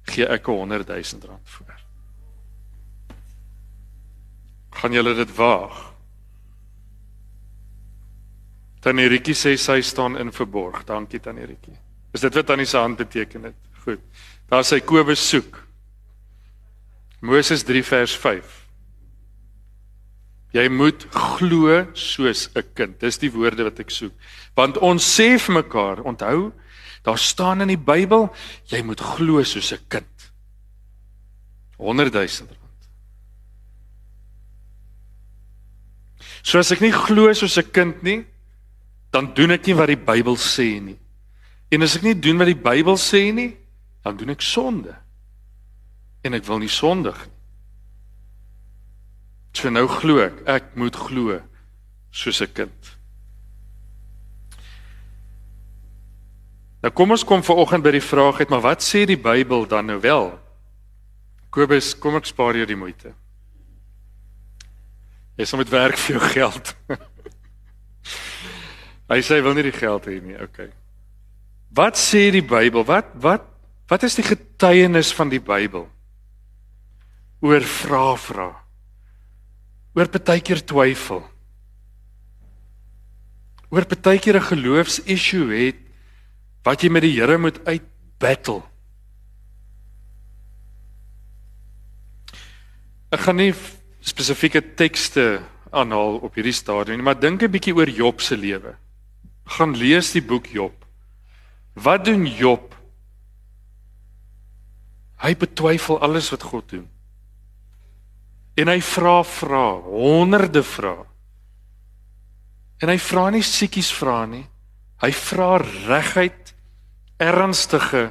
gee 0.07 0.27
ek 0.27 0.49
'n 0.49 0.53
100 0.53 0.89
000 0.89 1.27
rand 1.27 1.49
voor. 1.49 1.81
Gaan 4.71 4.93
julle 4.93 5.15
dit 5.15 5.37
waag? 5.37 5.90
Tannie 8.81 9.09
Rietjie 9.09 9.35
sê 9.37 9.57
sy 9.61 9.81
staan 9.85 10.17
in 10.17 10.33
verborg. 10.33 10.85
Dankie 10.89 11.21
Tannie 11.21 11.45
Rietjie. 11.45 11.77
Is 12.15 12.25
dit 12.25 12.35
wat 12.35 12.47
Tannie 12.47 12.67
se 12.67 12.79
hand 12.79 12.97
beteken 12.97 13.51
het? 13.51 13.59
Goed. 13.85 14.01
Daar 14.49 14.65
sê 14.65 14.81
Kobus 14.85 15.23
soek. 15.29 15.61
Moses 17.21 17.63
3 17.69 17.83
vers 17.85 18.17
5. 18.17 18.57
Jy 20.57 20.65
moet 20.73 21.05
glo 21.15 21.85
soos 21.95 22.49
'n 22.57 22.65
kind. 22.75 22.99
Dis 23.01 23.19
die 23.19 23.31
woorde 23.31 23.65
wat 23.65 23.79
ek 23.79 23.91
soek. 23.91 24.13
Want 24.57 24.79
ons 24.79 25.05
sê 25.05 25.39
vir 25.39 25.55
mekaar, 25.55 26.03
onthou, 26.03 26.53
daar 27.05 27.19
staan 27.19 27.61
in 27.61 27.69
die 27.69 27.77
Bybel, 27.77 28.31
jy 28.67 28.83
moet 28.83 29.01
glo 29.01 29.43
soos 29.43 29.73
'n 29.73 29.79
kind. 29.89 30.33
100 31.79 32.13
000 32.13 32.49
rand. 32.49 32.59
So 36.43 36.59
as 36.59 36.73
ek 36.73 36.81
nie 36.81 36.93
glo 36.93 37.33
soos 37.33 37.59
'n 37.59 37.71
kind 37.71 38.03
nie, 38.03 38.25
dan 39.11 39.33
doen 39.35 39.51
ek 39.57 39.67
nie 39.67 39.77
wat 39.79 39.91
die 39.91 39.99
Bybel 39.99 40.37
sê 40.39 40.79
nie. 40.83 40.99
En 41.71 41.83
as 41.83 41.97
ek 41.99 42.07
nie 42.07 42.15
doen 42.19 42.39
wat 42.39 42.51
die 42.51 42.59
Bybel 42.59 42.99
sê 42.99 43.31
nie, 43.35 43.53
dan 44.05 44.17
doen 44.17 44.33
ek 44.35 44.43
sonde. 44.43 44.95
En 46.27 46.35
ek 46.35 46.47
wil 46.47 46.63
nie 46.63 46.73
sondig 46.73 47.19
nie. 47.27 47.37
So 49.57 49.71
nou 49.71 49.87
glo 49.91 50.23
ek, 50.23 50.43
ek 50.47 50.75
moet 50.79 50.97
glo 50.97 51.41
soos 52.15 52.41
'n 52.41 52.53
kind. 52.55 52.97
Nou 56.83 56.93
kom 56.93 57.11
ons 57.11 57.25
kom 57.25 57.43
vanoggend 57.43 57.83
by 57.85 57.91
die 57.91 58.01
vraag 58.01 58.41
uit, 58.41 58.49
maar 58.49 58.61
wat 58.61 58.83
sê 58.83 59.05
die 59.07 59.19
Bybel 59.19 59.67
dan 59.67 59.87
nou 59.87 60.01
wel? 60.01 60.39
Kobus, 61.51 61.99
kom 61.99 62.17
ek 62.17 62.27
spaar 62.27 62.57
jou 62.57 62.67
die 62.67 62.77
moeite. 62.77 63.13
Jy 65.37 65.45
sal 65.45 65.59
met 65.59 65.69
werk 65.69 65.99
vir 65.99 66.17
jou 66.17 66.29
geld. 66.31 66.77
Hy 69.11 69.19
sê 69.27 69.41
hy 69.41 69.43
wil 69.43 69.57
nie 69.59 69.67
die 69.67 69.75
geld 69.75 70.07
hê 70.07 70.21
nie. 70.23 70.37
Okay. 70.39 70.71
Wat 71.75 71.99
sê 71.99 72.29
die 72.31 72.47
Bybel? 72.47 72.87
Wat 72.87 73.11
wat 73.19 73.47
wat 73.91 74.05
is 74.07 74.15
die 74.15 74.23
getuienis 74.23 75.11
van 75.19 75.33
die 75.33 75.43
Bybel? 75.43 75.89
Oor 77.43 77.65
vra 77.67 78.15
vra. 78.15 78.49
Oor 79.99 80.11
partykeer 80.15 80.63
twyfel. 80.63 81.25
Oor 83.75 83.87
partykeer 83.91 84.39
'n 84.39 84.51
geloofs-issue 84.51 85.51
het 85.51 85.81
wat 86.63 86.83
jy 86.83 86.91
met 86.91 87.03
die 87.03 87.19
Here 87.19 87.39
moet 87.39 87.59
uit 87.67 87.83
battle. 88.19 88.63
Ek 93.11 93.21
gaan 93.21 93.37
nie 93.37 93.55
spesifieke 94.01 94.63
tekste 94.77 95.43
aanhaal 95.73 96.23
op 96.23 96.35
hierdie 96.35 96.55
stadium 96.55 96.97
nie, 96.97 97.05
maar 97.05 97.19
dink 97.19 97.43
'n 97.43 97.51
bietjie 97.51 97.75
oor 97.75 97.89
Job 97.89 98.21
se 98.21 98.37
lewe 98.37 98.77
gaan 99.45 99.77
lees 99.77 100.13
die 100.13 100.23
boek 100.23 100.47
Job. 100.47 100.87
Wat 101.73 102.05
doen 102.05 102.27
Job? 102.27 102.75
Hy 105.21 105.35
betwyfel 105.37 106.01
alles 106.01 106.31
wat 106.31 106.43
God 106.43 106.69
doen. 106.69 106.89
En 108.57 108.69
hy 108.69 108.81
vra 108.85 109.21
vra, 109.25 109.67
honderde 109.85 110.63
vra. 110.67 110.97
En 112.81 112.89
hy 112.89 112.97
vra 113.01 113.29
nie 113.31 113.45
siekies 113.45 113.91
vra 113.93 114.25
nie. 114.29 114.47
Hy 115.01 115.13
vra 115.17 115.57
reguit 115.61 116.55
ernstige 117.21 118.11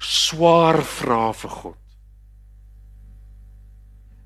swaar 0.00 0.80
vrae 0.84 1.32
vir 1.36 1.54
God. 1.56 1.76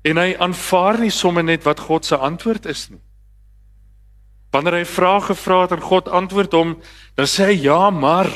En 0.05 0.21
hy 0.21 0.35
aanvaar 0.39 1.01
nie 1.01 1.11
sommer 1.11 1.43
net 1.43 1.65
wat 1.65 1.83
God 1.87 2.07
se 2.07 2.17
antwoord 2.17 2.67
is 2.71 2.87
nie. 2.91 3.01
Wanneer 4.55 4.77
hy 4.79 4.85
vrae 4.87 5.21
gevra 5.21 5.65
het 5.65 5.73
en 5.75 5.83
God 5.83 6.07
antwoord 6.07 6.53
hom, 6.55 6.77
dan 7.19 7.27
sê 7.27 7.49
hy 7.51 7.57
ja, 7.67 7.89
maar 7.91 8.31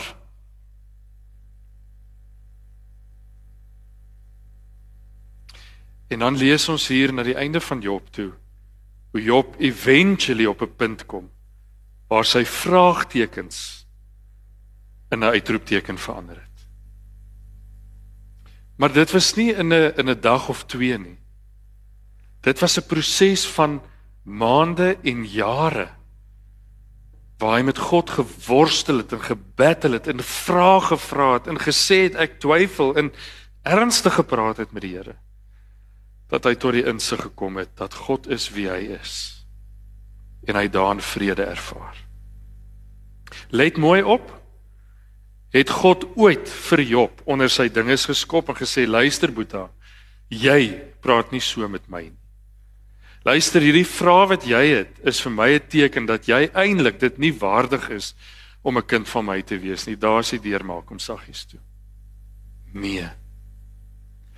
En 6.09 6.19
dan 6.19 6.37
lees 6.37 6.65
ons 6.69 6.87
hier 6.89 7.13
na 7.13 7.21
die 7.23 7.37
einde 7.37 7.61
van 7.61 7.83
Job 7.85 8.07
toe 8.09 8.31
hoe 9.13 9.21
Job 9.21 9.55
eventually 9.61 10.45
op 10.45 10.61
'n 10.61 10.75
punt 10.75 11.05
kom 11.05 11.29
waar 12.09 12.25
sy 12.25 12.43
vraagtekens 12.45 13.85
in 15.09 15.19
'n 15.19 15.29
uitroepteken 15.29 15.97
verander 15.97 16.35
het. 16.35 16.57
Maar 18.75 18.93
dit 18.93 19.11
was 19.11 19.33
nie 19.35 19.53
in 19.53 19.73
'n 19.73 19.93
in 19.97 20.09
'n 20.09 20.21
dag 20.21 20.49
of 20.49 20.65
twee 20.65 20.97
nie. 20.97 21.17
Dit 22.41 22.59
was 22.59 22.77
'n 22.77 22.87
proses 22.87 23.47
van 23.47 23.81
maande 24.23 24.97
en 25.03 25.25
jare 25.25 25.98
waar 27.39 27.57
hy 27.57 27.63
met 27.69 27.79
God 27.79 28.09
geworstel 28.09 28.99
het 29.01 29.13
en 29.15 29.23
gebattle 29.23 29.95
het 29.95 30.07
en 30.11 30.23
vrae 30.23 30.81
gevra 30.89 31.33
het 31.37 31.47
en 31.47 31.59
gesê 31.61 32.03
het 32.09 32.19
ek 32.19 32.39
twyfel 32.43 32.95
en 32.99 33.13
ernstig 33.63 34.19
gepraat 34.19 34.59
het 34.59 34.75
met 34.75 34.83
die 34.83 34.95
Here 34.97 35.15
dat 36.29 36.45
hy 36.45 36.53
tot 36.61 36.75
die 36.77 36.85
insig 36.85 37.23
gekom 37.25 37.57
het 37.57 37.71
dat 37.79 37.95
God 38.05 38.27
is 38.29 38.51
wie 38.53 38.67
hy 38.69 38.93
is 38.99 39.13
en 40.47 40.55
hy 40.55 40.67
daarin 40.71 41.01
vrede 41.03 41.43
ervaar. 41.43 41.97
Let 43.49 43.77
mooi 43.77 44.01
op. 44.01 44.29
Het 45.53 45.69
God 45.69 46.05
ooit 46.15 46.49
vir 46.69 46.81
Job 46.85 47.21
onder 47.25 47.49
sy 47.49 47.67
dinges 47.73 48.05
geskop 48.09 48.49
en 48.49 48.57
gesê 48.57 48.85
luister 48.87 49.33
Boeta, 49.33 49.67
jy 50.29 50.77
praat 51.01 51.33
nie 51.33 51.41
so 51.41 51.67
met 51.67 51.89
my 51.89 52.03
nie. 52.07 52.18
Luister, 53.27 53.61
hierdie 53.61 53.87
vraag 53.87 54.29
wat 54.31 54.45
jy 54.47 54.61
het 54.77 54.99
is 55.03 55.19
vir 55.19 55.31
my 55.31 55.49
'n 55.55 55.67
teken 55.67 56.05
dat 56.05 56.27
jy 56.27 56.47
eintlik 56.55 56.99
dit 56.99 57.17
nie 57.17 57.33
waardig 57.33 57.89
is 57.89 58.15
om 58.63 58.77
'n 58.77 58.85
kind 58.85 59.07
van 59.07 59.25
my 59.25 59.41
te 59.41 59.59
wees 59.59 59.85
nie. 59.87 59.95
Daar's 59.95 60.29
die 60.29 60.39
deur 60.39 60.65
maak 60.65 60.91
om 60.91 60.99
saggies 60.99 61.45
toe. 61.45 61.59
Nee. 62.73 63.09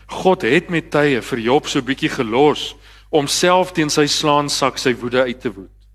God 0.08 0.42
het 0.42 0.70
met 0.70 0.92
tye 0.92 1.22
vir 1.22 1.40
Job 1.40 1.68
so 1.68 1.82
bietjie 1.82 2.10
gelos 2.10 2.76
om 3.10 3.28
self 3.28 3.72
teen 3.72 3.90
sy 3.90 4.08
slaansak 4.08 4.78
sy 4.78 4.94
woede 4.94 5.24
uit 5.24 5.42
te 5.42 5.54
woed. 5.54 5.88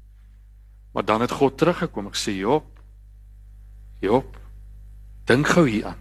Maar 0.93 1.05
dan 1.05 1.21
het 1.21 1.31
God 1.31 1.59
teruggekom. 1.59 2.07
Ek 2.07 2.15
sê 2.15 2.33
Job, 2.39 2.65
Job, 4.01 4.37
dink 5.25 5.47
gou 5.47 5.69
hieraan. 5.69 5.99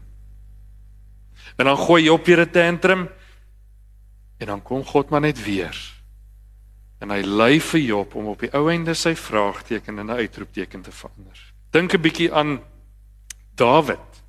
En 1.57 1.65
dan 1.65 1.77
gooi 1.77 2.03
Job 2.03 2.25
weer 2.25 2.41
'n 2.41 2.51
tantrum 2.51 3.09
en 4.37 4.47
dan 4.47 4.61
kom 4.61 4.83
God 4.83 5.09
maar 5.09 5.21
net 5.21 5.43
weer 5.43 5.94
en 7.03 7.11
hy 7.11 7.21
lei 7.25 7.59
vir 7.59 7.81
Job 7.81 8.15
om 8.15 8.31
op 8.31 8.43
die 8.45 8.51
ou 8.55 8.67
einde 8.71 8.95
sy 8.95 9.15
vraagteken 9.19 9.99
in 9.99 10.11
'n 10.11 10.19
uitroepteken 10.19 10.81
te 10.81 10.91
verander. 10.91 11.39
Dink 11.71 11.93
'n 11.93 12.01
bietjie 12.01 12.33
aan 12.33 12.59
Dawid. 13.55 14.23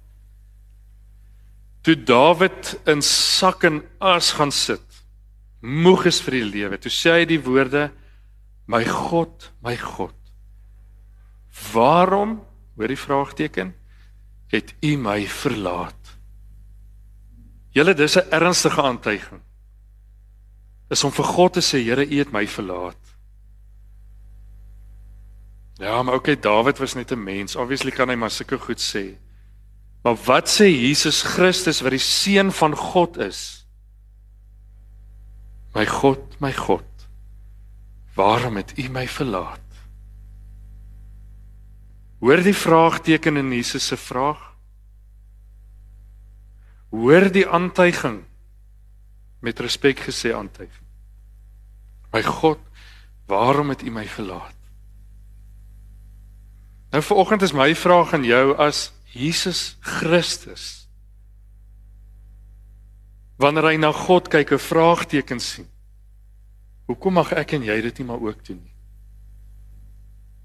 Toe 1.83 2.03
Dawid 2.03 2.81
in 2.87 3.03
sak 3.03 3.65
en 3.65 3.83
as 4.01 4.33
gaan 4.33 4.53
sit, 4.53 5.05
moeg 5.61 6.07
is 6.07 6.21
vir 6.21 6.31
die 6.31 6.45
lewe. 6.45 6.79
Toe 6.79 6.91
sê 6.91 7.11
hy 7.11 7.25
die 7.25 7.43
woorde: 7.43 7.93
"My 8.67 8.85
God, 8.85 9.53
my 9.63 9.77
God, 9.77 10.15
waarom?" 11.73 12.43
Hoor 12.77 12.89
die 12.89 12.99
vraagteken, 12.99 13.75
"het 14.49 14.75
U 14.83 14.97
my 14.97 15.27
verlaat?" 15.27 16.19
Julle 17.71 17.95
dis 17.95 18.17
'n 18.17 18.31
ernstige 18.31 18.83
aantuiging 18.83 19.46
is 20.91 21.05
om 21.05 21.13
vir 21.13 21.25
God 21.25 21.57
te 21.57 21.65
sê 21.65 21.83
Here 21.83 22.07
U 22.07 22.19
het 22.19 22.33
my 22.33 22.47
verlaat. 22.47 23.01
Ja, 25.79 26.03
maar 26.03 26.15
okay, 26.15 26.37
Dawid 26.41 26.79
was 26.79 26.95
net 26.95 27.13
'n 27.13 27.23
mens. 27.23 27.57
Obviously 27.57 27.91
kan 27.91 28.09
hy 28.09 28.15
maar 28.15 28.31
sulke 28.31 28.59
goed 28.59 28.81
sê. 28.81 29.17
Maar 30.03 30.17
wat 30.25 30.49
sê 30.49 30.71
Jesus 30.71 31.23
Christus 31.23 31.81
wat 31.81 31.91
die 31.91 31.99
seun 31.99 32.53
van 32.53 32.77
God 32.77 33.17
is? 33.19 33.67
My 35.75 35.87
God, 35.87 36.41
my 36.41 36.53
God. 36.53 36.85
Waarom 38.15 38.57
het 38.57 38.79
U 38.79 38.89
my 38.89 39.09
verlaat? 39.09 39.61
Hoor 42.21 42.41
die 42.43 42.55
vraagteken 42.55 43.37
in 43.37 43.53
Jesus 43.53 43.87
se 43.87 43.97
vraag. 43.97 44.41
Hoor 46.91 47.29
die 47.33 47.49
aantuiging 47.49 48.25
met 49.41 49.61
respek 49.61 49.99
gesê 49.99 50.33
aantuig. 50.35 50.73
My 52.13 52.23
God, 52.23 52.59
Waarom 53.27 53.69
het 53.69 53.83
U 53.83 53.91
my 53.91 54.07
verlaat? 54.07 54.55
Nou 56.91 57.03
vanoggend 57.03 57.43
is 57.43 57.53
my 57.53 57.75
vraag 57.75 58.13
aan 58.13 58.25
jou 58.25 58.57
as 58.57 58.93
Jesus 59.05 59.77
Christus. 59.81 60.87
Wanneer 63.37 63.73
hy 63.73 63.77
na 63.77 63.93
God 63.93 64.29
kyk, 64.29 64.53
'n 64.53 64.59
vraagteken 64.59 65.41
sien. 65.41 65.69
Hoekom 66.87 67.13
mag 67.13 67.33
ek 67.33 67.53
en 67.53 67.63
jy 67.63 67.81
dit 67.81 67.99
nie 67.99 68.07
maar 68.07 68.23
ook 68.23 68.45
doen 68.45 68.63
nie? 68.63 68.75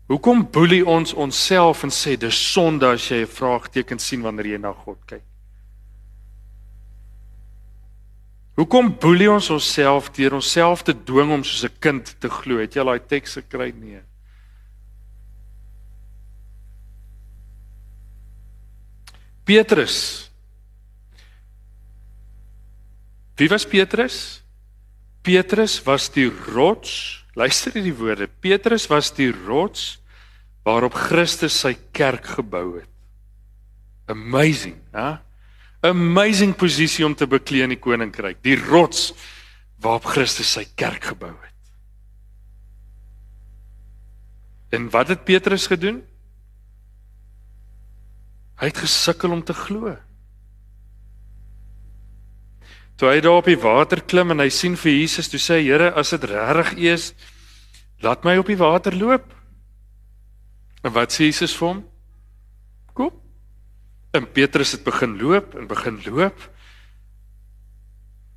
Hoekom 0.07 0.51
boelie 0.51 0.85
ons 0.85 1.13
onsself 1.13 1.83
en 1.83 1.89
sê 1.89 2.17
dis 2.17 2.51
sonde 2.51 2.85
as 2.85 3.09
jy 3.09 3.21
'n 3.21 3.27
vraagteken 3.27 3.99
sien 3.99 4.21
wanneer 4.21 4.45
jy 4.45 4.57
na 4.57 4.73
God 4.73 4.97
kyk? 5.05 5.23
Hoekom 8.59 8.91
boelie 8.99 9.29
ons 9.31 9.49
onsself 9.49 10.11
deur 10.15 10.35
onsself 10.35 10.83
te 10.83 10.93
dwing 10.93 11.31
om 11.31 11.43
soos 11.43 11.63
'n 11.63 11.79
kind 11.79 12.15
te 12.19 12.29
glo? 12.29 12.59
Het 12.59 12.75
jy 12.75 12.81
al 12.81 12.91
daai 12.91 13.07
teks 13.07 13.33
gekry 13.39 13.71
nie? 13.71 14.01
Petrus. 19.43 20.29
Wie 23.35 23.49
was 23.49 23.65
Petrus? 23.65 24.43
Petrus 25.21 25.83
was 25.83 26.09
die 26.09 26.29
rots. 26.53 27.23
Luister 27.33 27.73
hierdie 27.73 27.95
woorde. 27.95 28.27
Petrus 28.27 28.87
was 28.87 29.11
die 29.11 29.31
rots 29.31 29.99
waarop 30.63 30.93
Christus 30.93 31.59
sy 31.59 31.73
kerk 31.91 32.25
gebou 32.25 32.77
het. 32.77 32.89
Amazing, 34.11 34.77
hè? 34.91 35.17
Amazing 35.81 36.53
posisie 36.55 37.05
om 37.05 37.15
te 37.17 37.25
beklee 37.27 37.65
in 37.65 37.73
die 37.73 37.81
koninkryk. 37.81 38.41
Die 38.45 38.57
rots 38.59 39.11
waarop 39.81 40.05
Christus 40.13 40.51
sy 40.53 40.67
kerk 40.77 41.09
gebou 41.13 41.33
het. 41.33 41.49
En 44.71 44.87
wat 44.93 45.09
het 45.11 45.25
Petrus 45.25 45.65
gedoen? 45.67 46.03
Hy 48.61 48.69
het 48.69 48.77
gesukkel 48.77 49.33
om 49.33 49.41
te 49.43 49.57
glo. 49.57 49.95
Toe 53.01 53.09
hy 53.09 53.19
daar 53.25 53.41
op 53.41 53.49
die 53.49 53.57
water 53.57 54.03
klim 54.05 54.31
en 54.31 54.43
hy 54.43 54.51
sien 54.53 54.77
vir 54.77 54.93
Jesus, 54.93 55.31
toe 55.31 55.41
sê 55.41 55.57
hy: 55.57 55.71
"Here, 55.71 55.89
as 55.97 56.13
dit 56.13 56.23
regtig 56.29 56.75
U 56.77 56.87
is, 56.93 57.13
laat 58.05 58.23
my 58.23 58.37
op 58.37 58.45
die 58.45 58.59
water 58.59 58.93
loop." 58.95 59.33
En 60.85 60.93
wat 60.93 61.09
sê 61.11 61.25
Jesus 61.25 61.57
vir 61.57 61.67
hom? 61.67 61.81
En 64.11 64.27
Petrus 64.31 64.71
het 64.75 64.83
begin 64.83 65.15
loop 65.21 65.55
en 65.55 65.67
begin 65.67 66.01
loop. 66.05 66.49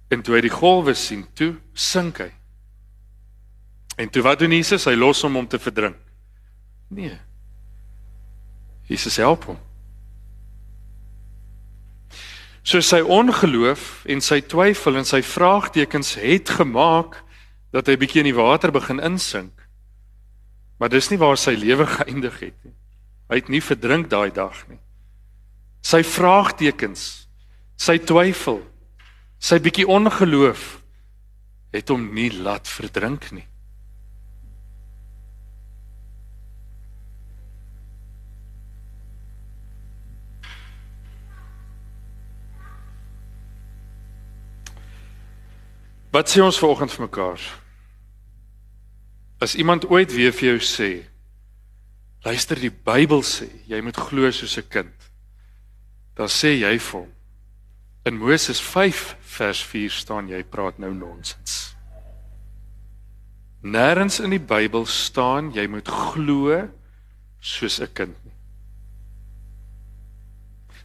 En 0.09 0.23
toe 0.23 0.37
hy 0.37 0.45
die 0.47 0.55
golwe 0.55 0.95
sien, 0.95 1.25
toe 1.35 1.55
sink 1.73 2.21
hy. 2.23 2.31
En 3.99 4.11
toe 4.11 4.23
wat 4.27 4.39
doen 4.39 4.55
Jesus? 4.55 4.87
Hy 4.87 4.95
los 4.99 5.23
hom 5.27 5.39
om 5.39 5.49
te 5.49 5.59
verdrink. 5.59 5.99
Nee. 6.95 7.19
Jesus 8.91 9.17
help 9.17 9.47
hom. 9.49 9.59
So 12.65 12.81
sy 12.81 13.03
ongeloof 13.03 14.05
en 14.09 14.23
sy 14.25 14.41
twyfel 14.49 14.97
en 14.97 15.07
sy 15.09 15.21
vraagtekens 15.27 16.15
het 16.23 16.55
gemaak 16.59 17.19
dat 17.75 17.91
hy 17.91 17.99
bietjie 18.01 18.23
in 18.23 18.31
die 18.31 18.37
water 18.37 18.73
begin 18.73 19.03
insink. 19.05 19.53
Maar 20.81 20.93
dis 20.95 21.11
nie 21.13 21.21
waar 21.21 21.37
sy 21.41 21.55
lewe 21.59 21.87
geëindig 21.87 22.41
het 22.41 22.57
nie. 22.65 22.75
Hy 23.29 23.41
het 23.41 23.51
nie 23.53 23.63
verdrink 23.65 24.09
daai 24.13 24.31
dag 24.35 24.57
nie. 24.69 24.81
Sy 25.85 26.01
vraagtekens, 26.01 27.27
sy 27.77 27.99
twyfel, 28.01 28.63
sy 29.37 29.59
bietjie 29.61 29.85
ongeloof 29.85 30.79
het 31.75 31.91
hom 31.93 32.07
nie 32.17 32.31
laat 32.33 32.71
verdrink 32.71 33.29
nie. 33.37 33.45
Wat 46.15 46.31
sê 46.31 46.39
ons 46.41 46.61
vanoggend 46.63 46.93
vir 46.95 47.03
mekaar? 47.09 47.41
As 49.43 49.57
iemand 49.59 49.85
ooit 49.91 50.13
weer 50.15 50.31
vir 50.33 50.55
jou 50.55 50.61
sê, 50.63 50.93
luister 52.23 52.57
die 52.57 52.71
Bybel 52.71 53.27
sê, 53.27 53.51
jy 53.67 53.81
moet 53.83 53.99
glo 53.99 54.31
soos 54.31 54.57
'n 54.57 54.71
kind. 54.71 55.11
Dan 56.15 56.31
sê 56.31 56.55
jy 56.61 56.79
vir 56.79 57.01
hom 57.01 57.15
in 58.05 58.19
Moses 58.21 58.61
5 58.61 59.17
vers 59.39 59.63
4 59.65 59.91
staan 59.91 60.29
jy 60.29 60.43
praat 60.45 60.79
nou 60.79 60.93
nonsens. 60.93 61.73
Nêrens 63.65 64.21
in 64.21 64.35
die 64.35 64.43
Bybel 64.43 64.85
staan 64.85 65.55
jy 65.57 65.65
moet 65.73 65.89
glo 65.89 66.69
soos 67.41 67.81
'n 67.81 67.89
kind 67.95 68.17
nie. 68.25 68.37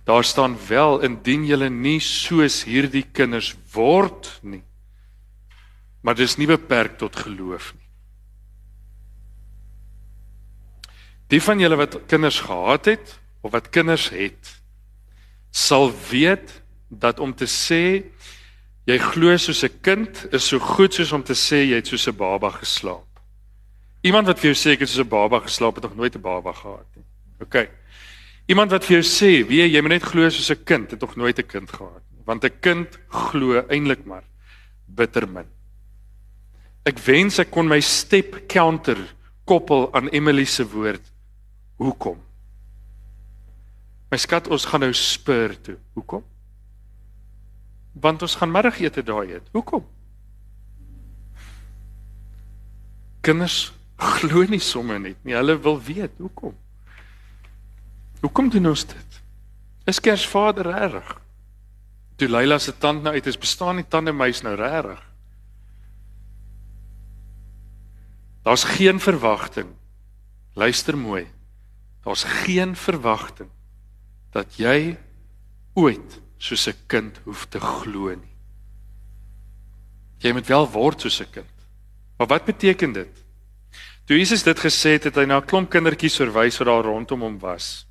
Daar 0.06 0.24
staan 0.24 0.58
wel 0.68 1.02
indien 1.02 1.46
jy 1.46 1.70
nie 1.70 2.00
soos 2.00 2.64
hierdie 2.64 3.06
kinders 3.12 3.56
word 3.74 4.40
nie. 4.42 4.64
Maar 6.02 6.16
dis 6.16 6.38
nie 6.38 6.48
beperk 6.48 6.98
tot 6.98 7.16
geloof 7.16 7.74
nie. 7.76 7.90
Die 11.28 11.42
van 11.42 11.60
julle 11.60 11.76
wat 11.76 12.08
kinders 12.08 12.40
gehad 12.40 12.86
het 12.86 13.20
of 13.42 13.52
wat 13.52 13.70
kinders 13.70 14.10
het, 14.10 14.59
sal 15.52 15.92
weet 16.10 16.62
dat 16.88 17.20
om 17.20 17.34
te 17.34 17.46
sê 17.46 18.04
jy 18.90 18.98
glo 18.98 19.38
soos 19.38 19.64
'n 19.64 19.80
kind 19.82 20.28
is 20.34 20.48
so 20.48 20.60
goed 20.60 20.94
soos 20.94 21.12
om 21.12 21.24
te 21.24 21.34
sê 21.34 21.66
jy 21.70 21.76
het 21.76 21.88
soos 21.88 22.08
'n 22.08 22.18
baba 22.18 22.50
geslaap. 22.50 23.06
Iemand 24.02 24.28
wat 24.28 24.40
vir 24.40 24.54
jou 24.54 24.58
sê 24.58 24.74
ek 24.74 24.80
het 24.80 24.90
soos 24.90 25.06
'n 25.06 25.10
baba 25.10 25.40
geslaap 25.40 25.76
het 25.76 25.84
nog 25.84 25.96
nooit 25.96 26.16
'n 26.16 26.22
baba 26.22 26.54
gehad 26.54 26.88
nie. 26.96 27.06
OK. 27.42 27.70
Iemand 28.48 28.72
wat 28.72 28.86
vir 28.86 29.02
jou 29.02 29.04
sê, 29.04 29.48
"Wie 29.48 29.70
jy 29.70 29.82
moet 29.82 29.92
net 29.92 30.04
glo 30.04 30.30
soos 30.30 30.50
'n 30.50 30.64
kind," 30.64 30.92
het 30.92 31.02
nog 31.02 31.16
nooit 31.16 31.38
'n 31.38 31.48
kind 31.48 31.70
gehad 31.70 32.04
nie, 32.12 32.22
want 32.26 32.44
'n 32.44 32.60
kind 32.62 33.00
glo 33.08 33.62
eintlik 33.70 34.06
maar 34.06 34.24
bitter 34.86 35.28
min. 35.28 35.46
Ek 36.86 36.98
wens 36.98 37.40
ek 37.40 37.52
kon 37.52 37.68
my 37.68 37.82
step 37.82 38.48
counter 38.48 38.98
koppel 39.46 39.94
aan 39.94 40.10
Emily 40.10 40.46
se 40.46 40.70
woord. 40.70 41.12
Hoekom? 41.76 42.29
My 44.10 44.18
skat, 44.18 44.50
ons 44.50 44.66
gaan 44.66 44.82
nou 44.82 44.94
spur 44.98 45.54
toe. 45.62 45.78
Hoekom? 45.94 46.24
Want 48.02 48.22
ons 48.26 48.36
gaan 48.40 48.52
middagete 48.52 49.04
daai 49.06 49.36
eet. 49.36 49.50
Hoekom? 49.54 49.86
Kinders 53.26 53.70
glo 54.00 54.46
nie 54.50 54.62
sommer 54.64 55.00
net 55.02 55.20
nie. 55.28 55.36
Hulle 55.38 55.58
wil 55.62 55.78
weet 55.84 56.18
hoekom. 56.18 56.56
Hoekom 58.24 58.50
doen 58.50 58.72
ons 58.72 58.86
dit? 58.90 59.20
Is 59.90 60.02
Kersvader 60.02 60.72
reg? 60.72 61.14
Toe 62.20 62.28
Leila 62.28 62.58
se 62.60 62.74
tand 62.78 63.04
nou 63.04 63.14
uit 63.16 63.28
is, 63.30 63.38
bestaan 63.40 63.80
die 63.80 63.88
tandemuis 63.88 64.42
nou 64.44 64.56
reg? 64.60 65.06
Daar's 68.44 68.66
geen 68.66 69.00
verwagting. 69.00 69.70
Luister 70.58 70.98
mooi. 70.98 71.28
Daar's 72.04 72.24
geen 72.24 72.76
verwagting 72.76 73.52
dat 74.32 74.58
jy 74.58 74.98
ooit 75.74 76.20
soos 76.38 76.68
'n 76.68 76.78
kind 76.88 77.20
hoef 77.26 77.46
te 77.48 77.60
glo 77.60 78.16
nie. 78.16 78.36
Jy 80.20 80.34
moet 80.34 80.48
wel 80.48 80.68
word 80.72 81.02
soos 81.02 81.22
'n 81.22 81.32
kind. 81.32 81.56
Maar 82.18 82.28
wat 82.28 82.46
beteken 82.46 82.92
dit? 82.92 83.24
Toe 84.06 84.18
Jesus 84.18 84.44
dit 84.44 84.60
gesê 84.60 84.98
het, 84.98 85.04
het 85.04 85.16
hy 85.16 85.26
na 85.26 85.38
'n 85.38 85.46
klomp 85.46 85.70
kindertjies 85.70 86.18
verwys 86.18 86.58
wat 86.58 86.68
daar 86.68 86.84
rondom 86.84 87.22
hom 87.22 87.40
was. 87.40 87.86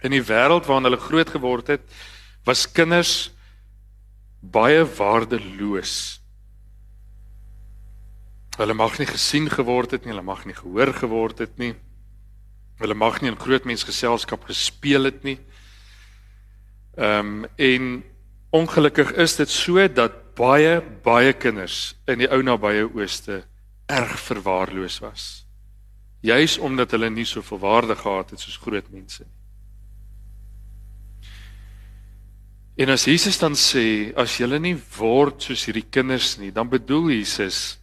In 0.00 0.10
die 0.10 0.22
wêreld 0.22 0.66
waarin 0.66 0.84
hulle 0.84 0.96
groot 0.96 1.28
geword 1.28 1.66
het, 1.66 1.82
was 2.44 2.70
kinders 2.72 3.30
baie 4.40 4.84
waardeloos. 4.84 6.20
Hulle 8.56 8.74
mag 8.74 8.98
nie 8.98 9.06
gesien 9.06 9.50
geword 9.50 9.90
het 9.90 10.04
nie, 10.04 10.12
hulle 10.12 10.22
mag 10.22 10.44
nie 10.46 10.54
gehoor 10.54 10.94
geword 10.94 11.38
het 11.38 11.58
nie. 11.58 11.74
Hulle 12.78 12.94
mag 12.94 13.20
nie 13.20 13.30
in 13.30 13.40
groot 13.40 13.64
mensgeselskap 13.66 14.44
gespeel 14.50 15.10
het 15.10 15.24
nie. 15.26 15.38
Ehm 16.98 17.44
um, 17.44 17.48
en 17.56 18.04
ongelukkig 18.50 19.12
is 19.20 19.36
dit 19.36 19.50
so 19.50 19.88
dat 19.88 20.34
baie 20.34 20.80
baie 21.04 21.32
kinders 21.32 21.96
in 22.06 22.22
die 22.22 22.30
ou 22.30 22.42
nabye 22.42 22.86
ooste 22.86 23.42
erg 23.86 24.14
verwaarloos 24.20 24.98
was. 25.04 25.24
Juis 26.20 26.58
omdat 26.58 26.90
hulle 26.90 27.10
nie 27.10 27.26
soveel 27.26 27.58
waarde 27.58 27.96
gehad 27.96 28.30
het 28.30 28.40
soos 28.40 28.56
groot 28.56 28.88
mense 28.90 29.22
nie. 29.22 29.38
En 32.78 32.92
as 32.94 33.08
Jesus 33.10 33.40
dan 33.42 33.56
sê 33.58 34.12
as 34.14 34.36
julle 34.38 34.60
nie 34.62 34.76
word 35.00 35.42
soos 35.42 35.64
hierdie 35.66 35.88
kinders 35.90 36.36
nie, 36.38 36.52
dan 36.54 36.68
bedoel 36.70 37.10
Jesus 37.16 37.80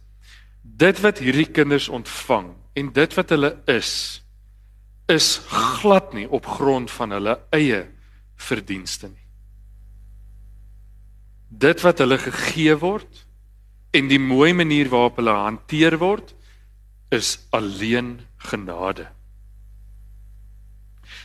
dit 0.64 1.02
wat 1.04 1.20
hierdie 1.20 1.50
kinders 1.52 1.90
ontvang 1.92 2.48
en 2.80 2.88
dit 2.96 3.16
wat 3.18 3.34
hulle 3.34 3.50
is 3.68 3.90
is 5.06 5.40
glad 5.48 6.12
nie 6.12 6.26
op 6.28 6.46
grond 6.46 6.90
van 6.90 7.14
hulle 7.14 7.38
eie 7.54 7.86
verdienste 8.36 9.08
nie. 9.08 9.26
Dit 11.48 11.80
wat 11.86 12.02
hulle 12.02 12.18
gegee 12.18 12.74
word 12.80 13.22
en 13.94 14.10
die 14.10 14.20
mooi 14.20 14.52
manier 14.52 14.90
waarop 14.90 15.20
hulle 15.20 15.36
hanteer 15.36 15.98
word 16.02 16.34
is 17.14 17.38
alleen 17.54 18.18
genade. 18.50 19.06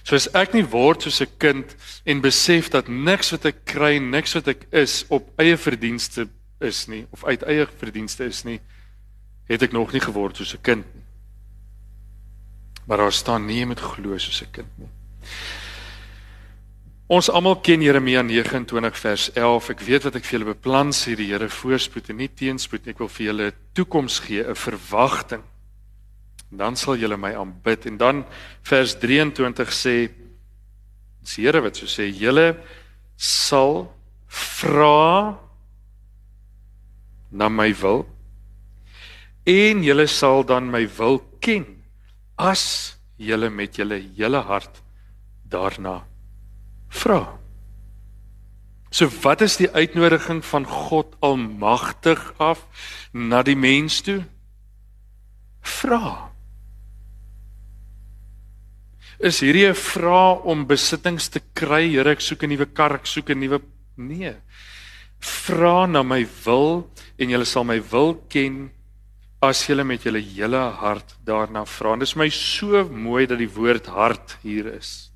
So 0.04 0.15
as 0.15 0.30
ek 0.38 0.54
nie 0.54 0.65
word 0.65 1.04
soos 1.04 1.22
'n 1.22 1.38
kind 1.38 1.76
en 2.06 2.22
besef 2.22 2.70
dat 2.70 2.88
niks 2.88 3.32
wat 3.32 3.46
ek 3.46 3.65
kry, 3.65 3.98
niks 3.98 4.34
wat 4.34 4.48
ek 4.48 4.67
is 4.72 5.06
op 5.10 5.30
eie 5.38 5.58
verdienste 5.58 6.30
is 6.60 6.88
nie 6.88 7.06
of 7.12 7.26
uit 7.26 7.44
eie 7.44 7.65
verdienste 7.65 8.26
is 8.26 8.44
nie, 8.46 8.60
het 9.50 9.62
ek 9.62 9.74
nog 9.74 9.94
nie 9.94 10.02
geword 10.02 10.38
soos 10.38 10.54
'n 10.54 10.62
kind 10.62 10.86
nie. 10.96 11.01
Maar 12.86 12.98
daar 12.98 13.13
staan 13.13 13.46
nie 13.46 13.65
met 13.65 13.80
glo 13.80 14.17
soos 14.17 14.41
'n 14.41 14.52
kind 14.52 14.78
nie. 14.78 14.89
Ons 17.12 17.30
almal 17.30 17.58
ken 17.60 17.82
Jeremia 17.82 18.22
29 18.22 18.98
vers 18.98 19.32
11. 19.34 19.70
Ek 19.70 19.80
weet 19.80 20.04
wat 20.04 20.15
ek 20.15 20.24
vir 20.24 20.39
julle 20.39 20.54
beplan 20.54 20.94
sê 20.96 21.15
die 21.15 21.28
Here 21.28 21.50
voorspoed 21.50 22.10
en 22.10 22.15
nie 22.15 22.30
teenspoed 22.30 22.86
nie. 22.86 22.94
Ek 22.94 23.00
wil 23.00 23.10
vir 23.10 23.26
julle 23.26 23.48
'n 23.52 23.56
toekoms 23.74 24.20
gee, 24.20 24.44
'n 24.44 24.56
verwagting. 24.56 25.44
Dan 26.52 26.76
sal 26.76 26.96
julle 26.96 27.17
my 27.17 27.34
aanbid 27.36 27.86
en 27.86 27.98
dan 27.98 28.26
vers 28.63 28.96
23 28.96 29.72
sê 29.72 30.10
die 31.36 31.44
Here 31.44 31.62
wat 31.62 31.76
so 31.76 31.86
sê 31.86 32.08
julle 32.08 32.56
sal 33.17 33.91
vra 34.28 35.38
na 37.32 37.50
my 37.50 37.74
wil 37.74 38.06
en 39.44 39.84
julle 39.84 40.08
sal 40.08 40.44
dan 40.44 40.72
my 40.72 40.88
wil 40.98 41.20
ken 41.39 41.81
as 42.41 42.97
julle 43.21 43.51
met 43.54 43.77
julle 43.77 43.99
hele 44.17 44.41
hart 44.41 44.82
daarna 45.51 46.01
vra. 46.91 47.21
So 48.91 49.08
wat 49.23 49.43
is 49.45 49.56
die 49.62 49.69
uitnodiging 49.71 50.41
van 50.43 50.65
God 50.67 51.13
almagtig 51.23 52.19
af 52.41 52.65
na 53.13 53.39
die 53.43 53.56
mens 53.56 54.01
toe? 54.04 54.23
Vra. 55.62 56.32
Is 59.21 59.39
hierdie 59.39 59.69
'n 59.69 59.75
vraag 59.75 60.43
om 60.43 60.65
besittings 60.65 61.30
te 61.30 61.39
kry? 61.54 61.88
Here, 61.88 62.12
ek 62.12 62.21
soek 62.21 62.43
'n 62.43 62.49
nuwe 62.49 62.65
kar, 62.65 62.95
ek 62.95 63.06
soek 63.06 63.30
'n 63.30 63.39
nuwe 63.39 63.62
nee. 63.97 64.36
Vra 65.19 65.86
na 65.86 66.04
my 66.04 66.25
wil 66.45 66.89
en 67.17 67.30
jy 67.30 67.45
sal 67.45 67.63
my 67.63 67.80
wil 67.91 68.15
ken 68.27 68.71
as 69.41 69.63
jy 69.65 69.82
met 69.82 70.04
jou 70.06 70.13
hele 70.13 70.60
hart 70.77 71.15
daarna 71.25 71.65
vra. 71.65 71.95
Dit 71.97 72.12
is 72.12 72.15
my 72.15 72.30
so 72.30 72.84
mooi 72.86 73.25
dat 73.25 73.39
die 73.41 73.49
woord 73.49 73.88
hart 73.89 74.38
hier 74.43 74.69
is. 74.75 75.10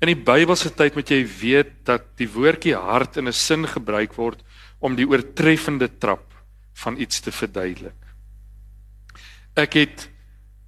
In 0.00 0.08
die 0.08 0.18
Bybelse 0.18 0.72
tyd 0.74 0.96
moet 0.96 1.10
jy 1.12 1.20
weet 1.22 1.74
dat 1.86 2.16
die 2.18 2.26
woordjie 2.26 2.74
hart 2.74 3.18
in 3.20 3.28
'n 3.28 3.32
sin 3.32 3.66
gebruik 3.66 4.16
word 4.16 4.42
om 4.80 4.96
die 4.96 5.06
oortreffende 5.06 5.88
trap 5.98 6.32
van 6.74 6.96
iets 6.96 7.20
te 7.20 7.30
verduidelik. 7.30 8.00
Ek 9.54 9.74
het 9.74 10.08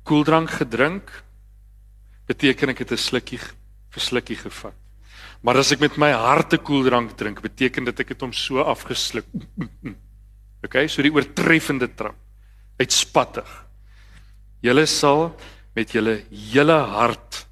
koeldrank 0.04 0.50
gedrink 0.50 1.10
beteken 2.28 2.68
ek 2.68 2.78
het 2.84 2.92
'n 2.92 2.96
slukkie 2.96 3.40
verslukkie 3.90 4.36
gevat. 4.36 4.74
Maar 5.42 5.56
as 5.56 5.72
ek 5.72 5.80
met 5.80 5.96
my 5.96 6.12
hart 6.12 6.52
'n 6.52 6.62
koeldrank 6.62 7.16
drink, 7.16 7.40
beteken 7.40 7.84
dit 7.84 8.00
ek 8.00 8.08
het 8.08 8.20
hom 8.20 8.32
so 8.32 8.60
afgesluk. 8.60 9.24
OK, 10.64 10.88
so 10.88 11.02
die 11.02 11.12
oortreffende 11.12 11.88
trap. 11.94 12.23
Uitspattig. 12.76 13.50
Julle 14.64 14.86
sal 14.86 15.28
met 15.74 15.92
julle 15.92 16.24
hele 16.30 16.78
hart 16.94 17.46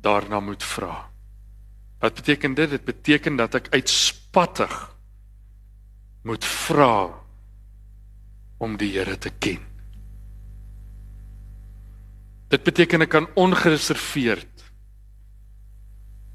daarna 0.00 0.40
moet 0.40 0.62
vra. 0.62 1.10
Wat 1.98 2.14
beteken 2.14 2.54
dit? 2.54 2.70
Dit 2.70 2.84
beteken 2.84 3.36
dat 3.36 3.54
ek 3.54 3.72
uitspattig 3.74 4.74
moet 6.22 6.44
vra 6.44 7.10
om 8.58 8.76
die 8.78 8.92
Here 8.94 9.18
te 9.18 9.30
ken. 9.30 9.62
Dit 12.48 12.64
beteken 12.64 13.04
ek 13.04 13.12
kan 13.12 13.28
ongereserveerd 13.36 14.64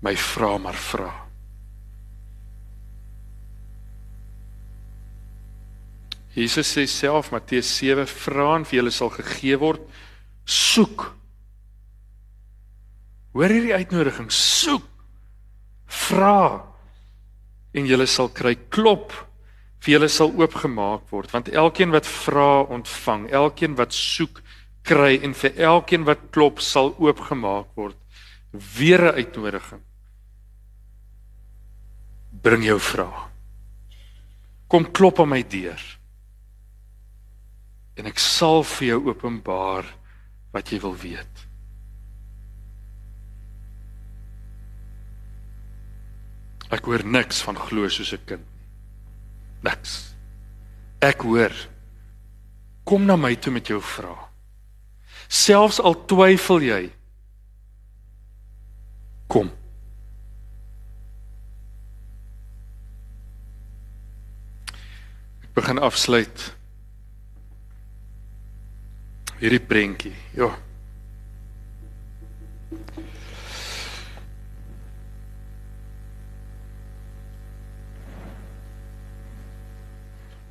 my 0.03 0.15
vra 0.19 0.57
maar 0.59 0.77
vra. 0.77 1.22
Jesus 6.33 6.69
sê 6.73 6.85
self 6.89 7.31
Matteus 7.31 7.69
7 7.77 8.05
vra 8.09 8.55
en 8.57 8.65
vir 8.65 8.79
julle 8.79 8.93
sal 8.93 9.11
gegee 9.13 9.57
word. 9.61 9.83
Soek. 10.45 11.05
Hoor 13.33 13.53
hierdie 13.53 13.75
uitnodiging. 13.77 14.31
Soek. 14.33 14.85
Vra. 15.85 16.63
En 17.73 17.89
julle 17.89 18.07
sal 18.09 18.31
kry 18.33 18.55
klop. 18.73 19.13
Vir 19.83 19.97
julle 19.97 20.09
sal 20.09 20.33
oopgemaak 20.33 21.05
word. 21.13 21.29
Want 21.33 21.51
elkeen 21.53 21.93
wat 21.93 22.09
vra 22.09 22.63
ontvang. 22.65 23.27
Elkeen 23.29 23.77
wat 23.77 23.93
soek 23.93 24.41
kry. 24.87 25.19
En 25.21 25.37
vir 25.37 25.59
elkeen 25.69 26.07
wat 26.09 26.31
klop 26.33 26.63
sal 26.65 26.95
oopgemaak 26.97 27.69
word. 27.77 27.99
Weer 28.51 29.11
'n 29.11 29.15
uitnodiging. 29.21 29.83
Bring 32.41 32.65
jou 32.65 32.79
vrae 32.79 33.33
kom 34.73 34.87
klop 34.89 35.19
aan 35.21 35.29
my 35.29 35.43
deur 35.45 35.81
en 37.97 38.09
ek 38.09 38.19
sal 38.19 38.63
vir 38.63 38.87
jou 38.87 38.99
openbaar 39.13 39.85
wat 40.53 40.71
jy 40.71 40.79
wil 40.81 40.95
weet 40.97 41.47
Ek 46.73 46.87
hoor 46.89 47.03
niks 47.05 47.43
van 47.45 47.59
glo 47.67 47.89
soos 47.89 48.13
'n 48.13 48.25
kind. 48.25 48.45
Niks. 49.61 50.15
Ek 51.01 51.21
hoor 51.21 51.53
kom 52.83 53.05
na 53.05 53.15
my 53.15 53.35
toe 53.35 53.53
met 53.53 53.67
jou 53.67 53.81
vrae. 53.81 54.17
Selfs 55.27 55.79
al 55.79 55.95
twyfel 56.05 56.61
jy. 56.61 56.91
Kom. 59.27 59.51
Ek 65.43 65.53
begin 65.53 65.79
afsluit 65.79 66.55
hierdie 69.43 69.59
prentjie. 69.59 70.13
Ja. 70.37 70.53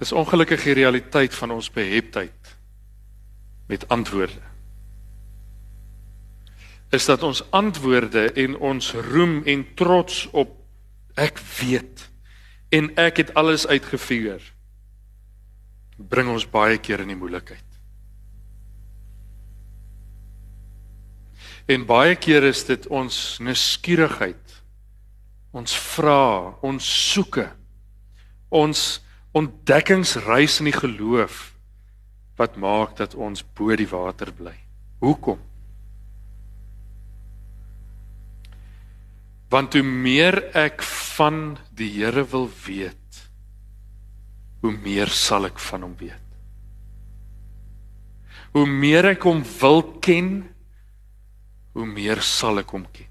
Dis 0.02 0.12
ongelukkige 0.12 0.74
realiteit 0.76 1.34
van 1.34 1.54
ons 1.56 1.70
beheptheid 1.72 2.56
met 3.70 3.88
antwoorde. 3.88 4.42
Is 6.92 7.06
dat 7.08 7.22
ons 7.22 7.40
antwoorde 7.50 8.26
en 8.36 8.58
ons 8.58 8.92
roem 8.92 9.40
en 9.48 9.64
trots 9.74 10.26
op 10.36 10.58
ek 11.16 11.40
weet 11.60 12.08
en 12.68 12.90
ek 13.00 13.22
het 13.22 13.34
alles 13.38 13.64
uitgefigure 13.66 14.50
bring 15.96 16.28
ons 16.28 16.44
baie 16.50 16.80
keer 16.82 17.00
in 17.04 17.12
die 17.12 17.16
moeilikheid. 17.16 17.71
En 21.70 21.86
baie 21.86 22.16
keer 22.18 22.44
is 22.48 22.64
dit 22.66 22.86
ons 22.90 23.38
nuuskierigheid. 23.40 24.58
Ons 25.52 25.74
vra, 25.76 26.58
ons 26.64 26.92
soeke. 27.12 27.46
Ons 28.50 29.00
ontdekkingsreis 29.36 30.58
in 30.60 30.68
die 30.70 30.76
geloof 30.76 31.48
wat 32.40 32.56
maak 32.60 32.96
dat 32.98 33.14
ons 33.14 33.44
bo 33.54 33.74
die 33.76 33.88
water 33.88 34.32
bly. 34.34 34.54
Hoekom? 35.04 35.40
Want 39.52 39.76
hoe 39.76 39.84
meer 39.84 40.38
ek 40.56 40.80
van 41.16 41.58
die 41.76 41.90
Here 41.98 42.24
wil 42.24 42.48
weet, 42.64 43.18
hoe 44.64 44.72
meer 44.72 45.12
sal 45.12 45.44
ek 45.50 45.60
van 45.60 45.84
hom 45.84 45.96
weet. 46.00 46.18
Hoe 48.56 48.64
meer 48.68 49.10
ek 49.12 49.26
hom 49.28 49.42
wil 49.60 49.82
ken, 50.04 50.32
hoe 51.72 51.86
meer 51.86 52.22
sal 52.22 52.60
ek 52.60 52.70
hom 52.74 52.84
ken. 52.92 53.08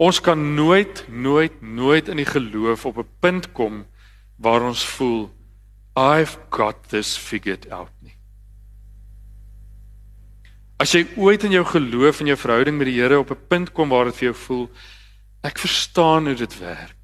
Ons 0.00 0.20
kan 0.24 0.40
nooit 0.54 1.04
nooit 1.08 1.60
nooit 1.60 2.08
in 2.08 2.16
die 2.16 2.28
geloof 2.28 2.86
op 2.86 2.98
'n 2.98 3.08
punt 3.20 3.52
kom 3.52 3.84
waar 4.36 4.62
ons 4.62 4.84
voel 4.84 5.28
I've 5.96 6.38
got 6.50 6.88
this 6.88 7.16
figured 7.16 7.70
out 7.70 7.92
nie. 8.00 8.16
As 10.80 10.92
jy 10.92 11.04
ooit 11.16 11.44
in 11.44 11.52
jou 11.52 11.64
geloof 11.64 12.20
en 12.20 12.26
jou 12.26 12.36
verhouding 12.36 12.78
met 12.78 12.86
die 12.86 13.00
Here 13.00 13.18
op 13.18 13.30
'n 13.30 13.46
punt 13.48 13.72
kom 13.72 13.88
waar 13.88 14.04
dit 14.04 14.16
vir 14.16 14.32
jou 14.32 14.34
voel 14.34 14.70
ek 15.42 15.58
verstaan 15.58 16.26
hoe 16.26 16.34
dit 16.34 16.58
werk. 16.58 16.96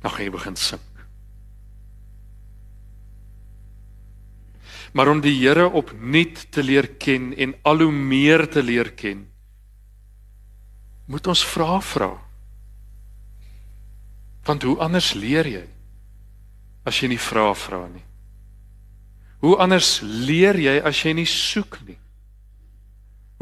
Dan 0.00 0.10
gaan 0.10 0.24
jy 0.24 0.30
begin 0.30 0.56
sink. 0.56 0.91
Maar 4.92 5.08
om 5.08 5.20
die 5.24 5.34
Here 5.40 5.70
opnuut 5.70 6.46
te 6.52 6.62
leer 6.62 6.88
ken 7.00 7.32
en 7.36 7.54
al 7.62 7.84
hoe 7.86 7.92
meer 7.92 8.48
te 8.48 8.62
leer 8.62 8.92
ken 8.92 9.28
moet 11.12 11.26
ons 11.26 11.40
vra 11.44 11.80
vra. 11.80 12.12
Want 14.46 14.62
hoe 14.62 14.76
anders 14.80 15.12
leer 15.18 15.48
jy? 15.48 15.64
as 16.84 16.98
jy 16.98 17.12
nie 17.12 17.20
vra 17.20 17.50
vra 17.54 17.84
nie? 17.90 18.04
Hoe 19.42 19.56
anders 19.62 20.00
leer 20.02 20.58
jy 20.58 20.78
as 20.86 21.02
jy 21.02 21.14
nie 21.18 21.28
soek 21.28 21.80
nie? 21.86 21.98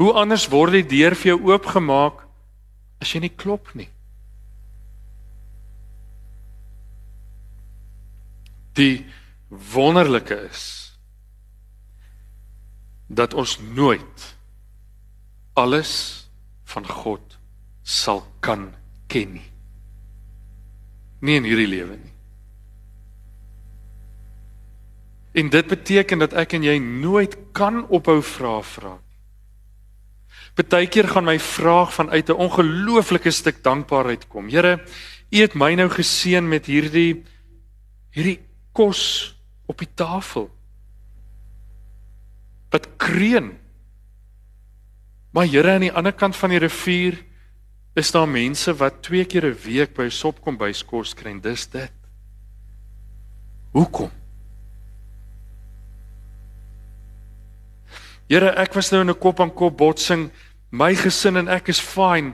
Hoe 0.01 0.13
anders 0.17 0.47
word 0.49 0.79
die 0.79 0.87
deur 0.97 1.15
vir 1.17 1.33
jou 1.33 1.39
oopgemaak 1.51 2.23
as 3.01 3.13
jy 3.13 3.21
nie 3.25 3.33
klop 3.33 3.69
nie? 3.77 3.89
Die 8.77 9.03
wonderlike 9.73 10.37
is 10.47 10.80
dat 13.11 13.33
ons 13.33 13.59
nooit 13.59 14.25
alles 15.53 15.91
van 16.63 16.87
God 16.87 17.37
sal 17.83 18.23
kan 18.39 18.69
ken 19.11 19.35
nie. 19.35 19.49
Nie 21.21 21.37
in 21.41 21.45
hierdie 21.45 21.67
lewe 21.67 21.97
nie. 21.99 22.13
En 25.31 25.51
dit 25.51 25.67
beteken 25.67 26.23
dat 26.23 26.33
ek 26.35 26.55
en 26.57 26.63
jy 26.63 26.77
nooit 26.79 27.37
kan 27.55 27.83
ophou 27.87 28.19
vra 28.23 28.57
vra. 28.63 28.95
Partykeer 30.55 31.07
gaan 31.07 31.27
my 31.27 31.37
vraag 31.39 31.93
vanuit 31.93 32.29
'n 32.29 32.41
ongelooflike 32.47 33.31
stuk 33.31 33.63
dankbaarheid 33.63 34.27
kom. 34.27 34.49
Here, 34.49 34.83
U 35.31 35.37
het 35.39 35.53
my 35.53 35.73
nou 35.73 35.89
geseën 35.89 36.47
met 36.47 36.65
hierdie 36.65 37.23
hierdie 38.11 38.39
kos 38.71 39.35
op 39.65 39.77
die 39.77 39.87
tafel. 39.95 40.49
Wat 42.71 42.87
kreun. 42.97 43.57
Maar 45.31 45.47
Here 45.47 45.71
aan 45.71 45.85
die 45.85 45.91
ander 45.91 46.13
kant 46.13 46.35
van 46.35 46.49
die 46.49 46.59
rivier 46.59 47.19
is 47.95 48.11
daar 48.11 48.27
mense 48.27 48.73
wat 48.79 49.03
twee 49.03 49.25
keer 49.25 49.45
'n 49.45 49.59
week 49.63 49.93
by 49.95 50.09
sop 50.09 50.41
kom 50.41 50.57
bys 50.57 50.83
kos 50.83 51.13
kry 51.13 51.31
en 51.31 51.41
dis 51.41 51.67
dit. 51.67 51.91
Hoekom? 53.71 54.11
Here, 58.31 58.53
ek 58.55 58.73
was 58.73 58.91
nou 58.91 59.01
in 59.01 59.09
'n 59.09 59.19
kop 59.19 59.39
aan 59.39 59.53
kop 59.53 59.77
botsing. 59.77 60.31
My 60.71 60.95
gesin 60.95 61.35
en 61.35 61.47
ek 61.47 61.67
is 61.67 61.79
fine. 61.79 62.33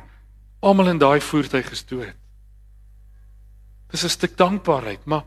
Almal 0.62 0.89
in 0.89 0.97
daai 0.97 1.19
voertuig 1.19 1.86
dood. 1.86 2.13
Dis 3.89 4.04
'n 4.04 4.10
stuk 4.10 4.38
dankbaarheid, 4.38 5.06
maar 5.06 5.23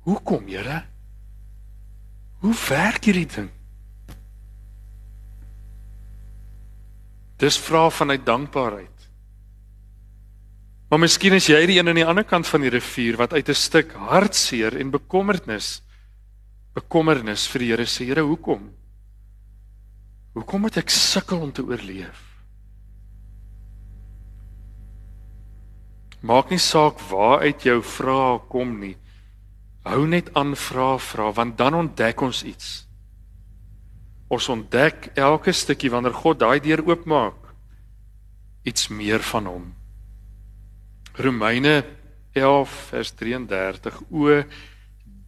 hoekom, 0.00 0.48
Here? 0.48 0.84
Hoe 2.40 2.54
werk 2.68 3.04
hierdie 3.04 3.26
ding? 3.26 3.50
Dis 7.42 7.58
vra 7.58 7.88
vanuit 7.90 8.22
dankbaarheid. 8.26 8.88
Maar 10.92 11.00
miskien 11.00 11.34
is 11.34 11.48
jy 11.48 11.58
die 11.66 11.78
een 11.80 11.88
aan 11.88 11.98
die 11.98 12.06
ander 12.06 12.26
kant 12.28 12.46
van 12.46 12.62
die 12.62 12.70
rivier 12.70 13.16
wat 13.18 13.32
uit 13.32 13.48
'n 13.48 13.54
stuk 13.54 13.94
hartseer 13.96 14.76
en 14.78 14.90
bekommernis 14.90 15.82
bekommernis 16.74 17.46
vir 17.52 17.58
die 17.58 17.70
Here 17.72 17.86
sê, 17.86 18.06
Here, 18.08 18.22
hoekom? 18.22 18.70
Hoekom 20.32 20.60
moet 20.60 20.76
ek 20.76 20.90
sukkel 20.90 21.40
om 21.40 21.52
te 21.52 21.64
oorleef? 21.64 22.20
Maak 26.22 26.50
nie 26.50 26.58
saak 26.62 27.00
waar 27.10 27.42
uit 27.42 27.64
jou 27.66 27.82
vrae 27.82 28.38
kom 28.48 28.78
nie. 28.80 28.96
Hou 29.84 30.06
net 30.06 30.30
aan 30.38 30.54
vra 30.56 30.96
vra 30.98 31.32
want 31.32 31.58
dan 31.58 31.74
ontdek 31.74 32.20
ons 32.22 32.44
iets. 32.46 32.86
Ons 34.32 34.48
ontdek 34.48 35.10
elke 35.20 35.52
stukkie 35.52 35.90
wanneer 35.92 36.14
God 36.16 36.40
daai 36.40 36.60
deur 36.64 36.80
oopmaak 36.88 37.50
iets 38.64 38.88
meer 38.88 39.20
van 39.32 39.48
hom. 39.50 39.64
Romeine 41.18 41.82
11 42.32 42.76
vers 42.92 43.10
33 43.18 43.98
o 44.08 44.38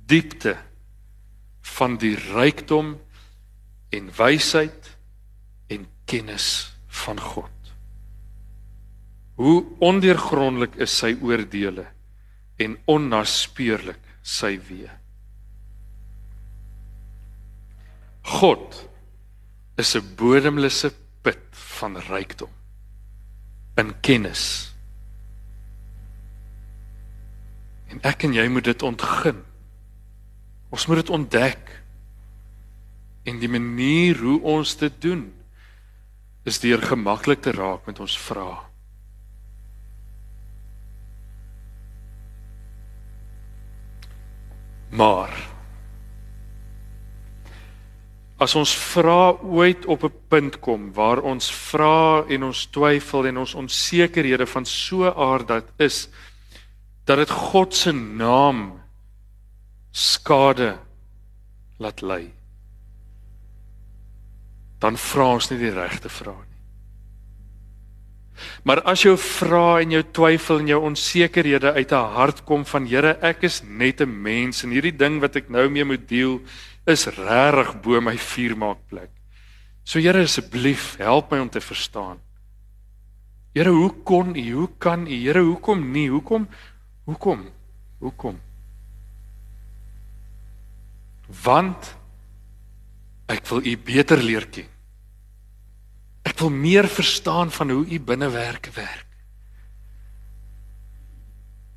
diepte 0.09 0.55
van 1.77 1.99
die 2.01 2.15
rykdom 2.17 2.95
en 3.95 4.09
wysheid 4.17 4.89
en 5.73 5.85
kennis 6.09 6.49
van 7.05 7.21
God. 7.21 7.51
Hoe 9.35 9.65
ondeurgrondelik 9.83 10.79
is 10.81 10.95
sy 10.97 11.13
oordeele 11.21 11.89
en 12.63 12.79
onnaspeurlik 12.89 14.01
sy 14.23 14.55
weë. 14.69 14.93
God 18.39 18.79
is 19.77 19.95
'n 19.97 20.15
bodemlose 20.17 20.93
put 21.23 21.39
van 21.51 21.97
rykdom 21.99 22.51
in 23.77 24.01
kennis. 24.01 24.75
En 27.87 28.01
ek 28.03 28.23
en 28.23 28.33
jy 28.33 28.49
moet 28.49 28.65
dit 28.65 28.83
ontgin. 28.83 29.43
Ons 30.71 30.87
moet 30.87 30.97
dit 30.97 31.11
ontdek. 31.11 31.83
En 33.25 33.39
die 33.39 33.49
manier 33.49 34.19
hoe 34.19 34.41
ons 34.43 34.77
dit 34.77 35.01
doen 35.01 35.33
is 36.45 36.61
deur 36.61 36.83
gemaklik 36.83 37.41
te 37.41 37.55
raak 37.57 37.87
met 37.87 38.01
ons 38.01 38.19
vrae. 38.19 38.59
Maar 44.95 45.54
as 48.43 48.55
ons 48.59 48.75
vra 48.75 49.37
ooit 49.43 49.87
op 49.87 50.05
'n 50.05 50.15
punt 50.29 50.61
kom 50.61 50.93
waar 50.93 51.21
ons 51.23 51.51
vra 51.51 52.25
en 52.29 52.43
ons 52.43 52.67
twyfel 52.67 53.27
en 53.27 53.39
ons 53.39 53.55
onsekerhede 53.55 54.47
van 54.47 54.65
so 54.65 55.05
aard 55.07 55.49
dat 55.49 55.65
is 55.79 56.09
dat 57.05 57.17
dit 57.17 57.31
God 57.31 57.75
se 57.75 57.93
naam 57.93 58.81
skade 59.91 60.79
laat 61.79 62.01
lei 62.01 62.33
dan 64.79 64.97
vra 64.97 65.27
ons 65.33 65.51
nie 65.51 65.59
die 65.59 65.73
regte 65.73 66.09
vrae 66.09 66.45
nie. 66.45 66.54
Maar 68.65 68.83
as 68.83 69.03
jou 69.03 69.17
vrae 69.21 69.83
en 69.83 69.91
jou 69.91 70.03
twyfel 70.03 70.59
en 70.59 70.69
jou 70.69 70.81
onsekerhede 70.91 71.73
uit 71.73 71.93
'n 71.93 72.13
hart 72.15 72.45
kom 72.45 72.65
van 72.65 72.87
Here, 72.87 73.19
ek 73.23 73.43
is 73.43 73.63
net 73.63 74.01
'n 74.01 74.23
mens 74.23 74.65
en 74.65 74.71
hierdie 74.71 74.97
ding 74.97 75.21
wat 75.21 75.37
ek 75.37 75.49
nou 75.49 75.69
mee 75.69 75.85
moet 75.85 76.09
deel 76.09 76.41
is 76.87 77.07
regtig 77.07 77.81
bo 77.83 78.01
my 78.01 78.17
vuurmaakplek. 78.17 79.11
So 79.85 80.01
Here 80.01 80.23
asseblief, 80.23 80.97
help 80.97 81.31
my 81.31 81.39
om 81.39 81.51
te 81.51 81.61
verstaan. 81.61 82.19
Here, 83.55 83.71
hoe 83.71 83.93
kon 84.03 84.35
U? 84.37 84.53
Hoe 84.53 84.71
kan 84.79 85.07
U? 85.07 85.15
Here, 85.15 85.41
hoekom 85.41 85.93
nie? 85.93 86.09
Hoekom? 86.11 86.49
Hoekom? 87.05 87.45
Hoekom? 88.01 88.41
Want 91.45 91.95
ek 93.31 93.47
wil 93.49 93.63
U 93.65 93.77
beter 93.77 94.23
leer 94.23 94.49
ken. 94.51 94.74
Ek 96.25 96.39
wil 96.41 96.51
meer 96.51 96.89
verstaan 96.89 97.51
van 97.53 97.71
hoe 97.71 97.85
u 97.87 98.01
binnewerke 98.01 98.73
werk. 98.75 99.07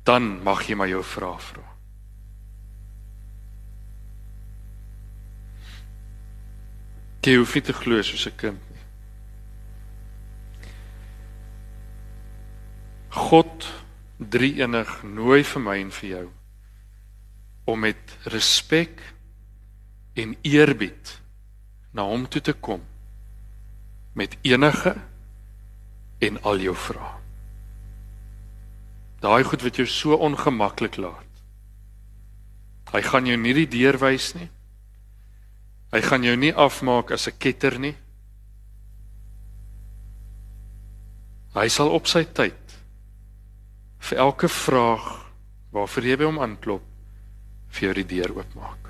Dan 0.08 0.38
mag 0.42 0.64
jy 0.64 0.76
my 0.78 0.88
jou 0.88 1.02
vrae 1.04 1.40
vra. 1.50 1.64
Jy 7.28 7.34
hoef 7.36 7.54
nie 7.58 7.64
te 7.66 7.74
glo 7.76 8.00
soos 8.02 8.24
'n 8.26 8.36
kind 8.40 8.62
nie. 8.72 8.84
God 13.10 13.68
drie-enig 14.16 15.02
nooi 15.02 15.44
vir 15.44 15.60
my 15.60 15.76
en 15.78 15.90
vir 15.90 16.08
jou 16.10 16.28
om 17.64 17.80
met 17.80 18.16
respek 18.32 19.02
en 20.14 20.36
eerbied 20.42 21.20
na 21.92 22.02
hom 22.02 22.24
toe 22.28 22.40
te 22.40 22.52
kom 22.52 22.80
met 24.12 24.36
enige 24.42 24.94
en 26.18 26.42
al 26.42 26.58
jou 26.62 26.74
vrae. 26.76 27.14
Daai 29.18 29.42
goed 29.44 29.62
wat 29.66 29.76
jou 29.76 29.86
so 29.86 30.14
ongemaklik 30.14 30.96
laat. 30.96 31.42
Hy 32.92 33.02
gaan 33.02 33.26
jou 33.26 33.36
nie 33.36 33.54
die 33.54 33.68
deur 33.68 33.98
wys 34.00 34.32
nie. 34.38 34.48
Hy 35.92 36.00
gaan 36.04 36.24
jou 36.24 36.36
nie 36.36 36.52
afmaak 36.54 37.10
as 37.10 37.28
'n 37.28 37.38
ketter 37.38 37.78
nie. 37.78 37.96
Hy 41.54 41.68
sal 41.68 41.90
op 41.90 42.06
sy 42.06 42.24
tyd 42.24 42.78
vir 43.98 44.18
elke 44.18 44.48
vraag 44.48 45.06
waarvoor 45.72 46.04
jy 46.04 46.16
by 46.16 46.24
hom 46.24 46.38
aanklop 46.38 46.84
vir 47.68 47.88
jou 47.88 47.94
die 47.94 48.08
deur 48.16 48.36
oopmaak. 48.36 48.87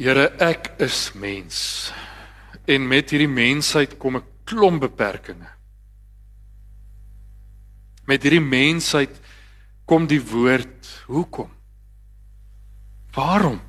Here, 0.00 0.30
ek 0.40 0.72
is 0.80 1.10
mens. 1.12 1.92
En 2.64 2.86
met 2.88 3.12
hierdie 3.12 3.28
mensheid 3.28 3.98
kom 4.00 4.16
'n 4.16 4.24
klomp 4.48 4.80
beperkings. 4.80 5.46
Met 8.08 8.22
hierdie 8.22 8.40
mensheid 8.40 9.20
kom 9.84 10.06
die 10.06 10.22
woord 10.22 11.04
hoekom? 11.06 11.50
Waarom? 13.12 13.60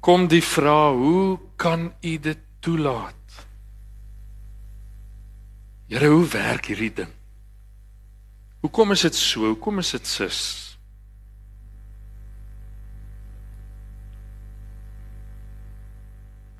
kom 0.00 0.26
die 0.28 0.42
vraag, 0.42 0.96
hoe 0.96 1.38
kan 1.60 1.92
U 2.00 2.18
dit 2.18 2.38
toelaat? 2.64 3.46
Here, 5.90 6.08
hoe 6.08 6.26
werk 6.32 6.70
hierdie 6.70 6.92
ding? 7.02 7.12
Hoekom 8.60 8.92
is 8.92 9.04
dit 9.06 9.16
so? 9.16 9.52
Hoekom 9.52 9.80
is 9.82 9.92
dit 9.96 10.06
sis? 10.06 10.40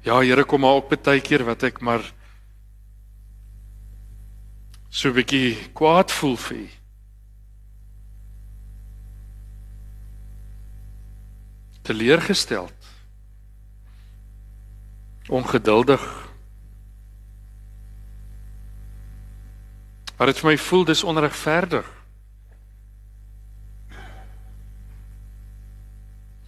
Ja, 0.02 0.20
Here, 0.20 0.44
kom 0.44 0.60
maar 0.60 0.80
op 0.80 0.94
baie 1.04 1.20
keer 1.20 1.44
wat 1.44 1.62
ek 1.62 1.80
maar 1.84 2.00
so 4.88 5.08
'n 5.08 5.14
bietjie 5.14 5.70
kwaad 5.76 6.10
voel 6.10 6.36
vir 6.36 6.56
U. 6.56 6.68
Teleurgesteld. 11.82 12.72
Ongeduldig. 15.28 16.02
Maar 20.16 20.26
dit 20.26 20.38
vir 20.38 20.50
my 20.50 20.56
voel 20.58 20.84
dis 20.84 21.04
onregverdig. 21.04 21.86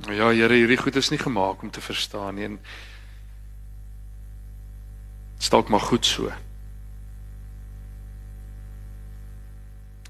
Ja, 0.09 0.33
Here, 0.33 0.55
hierdie 0.55 0.77
goed 0.77 0.97
is 0.97 1.11
nie 1.11 1.19
gemaak 1.19 1.63
om 1.63 1.71
te 1.71 1.81
verstaan 1.81 2.35
nie 2.35 2.45
en 2.45 2.59
stalk 5.43 5.69
maar 5.69 5.81
goed 5.81 6.07
so. 6.07 6.31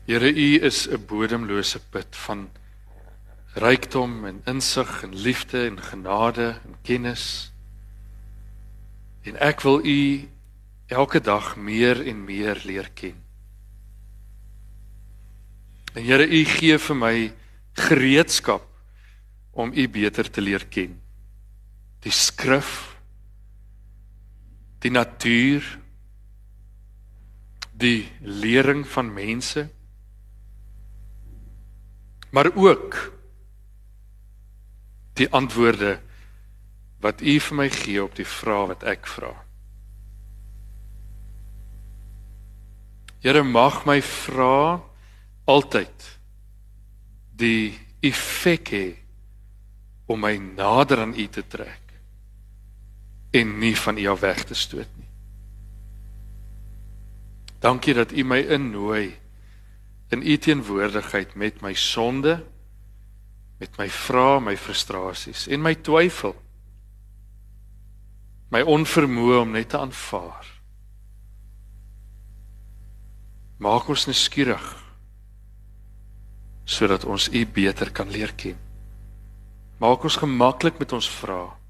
Here, 0.04 0.28
U 0.28 0.60
is 0.60 0.88
'n 0.88 1.04
bodemlose 1.06 1.80
put 1.90 2.16
van 2.16 2.50
rykdom 3.54 4.24
en 4.24 4.42
insig 4.44 5.02
en 5.02 5.14
liefde 5.14 5.66
en 5.66 5.80
genade 5.80 6.60
en 6.64 6.76
kennis. 6.82 7.52
En 9.22 9.36
ek 9.36 9.60
wil 9.60 9.86
U 9.86 10.28
elke 10.86 11.20
dag 11.20 11.56
meer 11.56 12.06
en 12.06 12.24
meer 12.24 12.60
leer 12.64 12.90
ken. 12.94 13.16
En 15.94 16.04
Here, 16.04 16.28
U 16.28 16.44
gee 16.44 16.78
vir 16.78 16.96
my 16.96 17.32
gereedskap 17.72 18.68
om 19.52 19.72
U 19.72 19.88
beter 19.88 20.30
te 20.30 20.40
leer 20.40 20.66
ken. 20.66 21.00
Die 22.00 22.12
skrif, 22.12 22.91
die 24.82 24.90
natuur, 24.90 25.66
die 27.72 28.06
lering 28.20 28.84
van 28.86 29.10
mense, 29.14 29.66
maar 32.32 32.48
ook 32.54 32.96
die 35.18 35.28
antwoorde 35.30 35.98
wat 37.02 37.20
U 37.20 37.34
vir 37.46 37.58
my 37.58 37.68
gee 37.70 38.02
op 38.02 38.14
die 38.16 38.26
vrae 38.26 38.70
wat 38.72 38.86
ek 38.88 39.06
vra. 39.10 39.32
Here 43.22 43.42
mag 43.46 43.82
my 43.86 44.00
vrae 44.02 44.80
altyd 45.50 46.08
die 47.38 47.74
effek 48.02 48.72
hê 48.74 48.86
om 50.10 50.22
my 50.22 50.34
nader 50.38 51.04
aan 51.04 51.14
U 51.14 51.26
te 51.30 51.44
trek 51.46 51.81
en 53.32 53.58
nie 53.58 53.74
van 53.78 53.98
U 53.98 54.06
af 54.12 54.20
weg 54.20 54.44
te 54.44 54.54
stoot 54.54 54.88
nie. 54.98 55.08
Dankie 57.62 57.94
dat 57.94 58.12
U 58.12 58.24
my 58.24 58.40
innooi 58.52 59.14
in 60.12 60.22
U 60.26 60.36
teenwoordigheid 60.36 61.34
met 61.34 61.62
my 61.64 61.72
sonde, 61.74 62.42
met 63.62 63.78
my 63.78 63.88
vrae, 63.88 64.40
my 64.40 64.56
frustrasies 64.58 65.46
en 65.48 65.62
my 65.62 65.74
twyfel. 65.74 66.34
My 68.52 68.60
onvermoë 68.68 69.38
om 69.46 69.54
net 69.54 69.70
te 69.72 69.78
aanvaar. 69.80 70.48
Maak 73.62 73.88
ons 73.88 74.08
nuuskierig 74.10 74.68
sodat 76.72 77.04
ons 77.04 77.30
U 77.32 77.40
beter 77.46 77.90
kan 77.94 78.10
leer 78.10 78.32
ken. 78.38 78.58
Maak 79.82 80.04
ons 80.04 80.20
gemaklik 80.20 80.78
met 80.78 80.92
ons 80.92 81.08
vrae. 81.10 81.61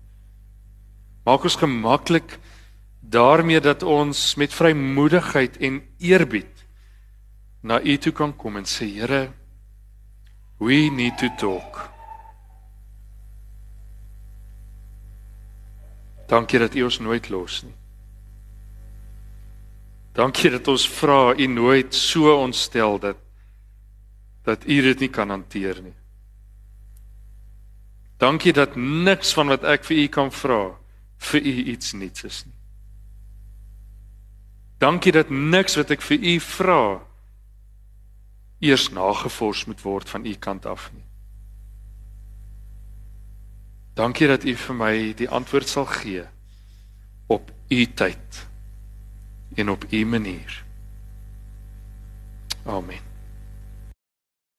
Maak 1.22 1.44
ons 1.46 1.56
gemaklik 1.56 2.38
daarmee 3.00 3.60
dat 3.60 3.82
ons 3.82 4.34
met 4.34 4.54
vrymoedigheid 4.54 5.56
en 5.56 5.82
eerbied 5.98 6.66
na 7.62 7.78
U 7.82 7.96
toe 7.98 8.12
kan 8.12 8.36
kom 8.36 8.56
en 8.56 8.66
sê 8.66 8.88
Here, 8.90 9.30
we 10.58 10.90
need 10.90 11.18
to 11.18 11.28
talk. 11.38 11.90
Dankie 16.26 16.58
dat 16.58 16.74
U 16.74 16.82
ons 16.82 16.98
nooit 16.98 17.28
los 17.28 17.62
nie. 17.62 17.74
Dankie 20.12 20.50
dat 20.50 20.68
ons 20.68 20.88
vra 20.88 21.34
U 21.38 21.46
nooit 21.46 21.94
so 21.94 22.34
ontstel 22.34 22.98
dat 22.98 23.16
dat 24.42 24.64
U 24.66 24.80
dit 24.82 24.98
nie 24.98 25.08
kan 25.08 25.30
hanteer 25.30 25.78
nie. 25.82 25.94
Dankie 28.18 28.52
dat 28.52 28.74
niks 28.76 29.30
van 29.38 29.54
wat 29.54 29.62
ek 29.62 29.86
vir 29.86 30.02
U 30.02 30.06
kan 30.10 30.32
vra 30.34 30.81
vir 31.22 31.46
U 31.46 31.54
iets 31.74 31.92
niets 31.92 32.24
is 32.24 32.42
nie. 32.44 32.58
Dankie 34.82 35.12
dat 35.14 35.30
niks 35.30 35.76
wat 35.78 35.92
ek 35.94 36.02
vir 36.02 36.18
U 36.18 36.34
vra 36.42 36.82
eers 38.62 38.88
nagevors 38.94 39.64
moet 39.70 39.82
word 39.82 40.10
van 40.10 40.26
U 40.26 40.34
kant 40.34 40.66
af 40.66 40.88
nie. 40.94 41.06
Dankie 43.94 44.26
dat 44.30 44.44
U 44.48 44.56
vir 44.56 44.78
my 44.78 44.94
die 45.18 45.28
antwoord 45.28 45.68
sal 45.68 45.86
gee 45.86 46.26
op 47.30 47.52
U 47.70 47.80
tyd 47.86 48.42
en 49.54 49.70
op 49.70 49.86
U 49.92 50.04
manier. 50.04 50.64
Amen. 52.66 53.11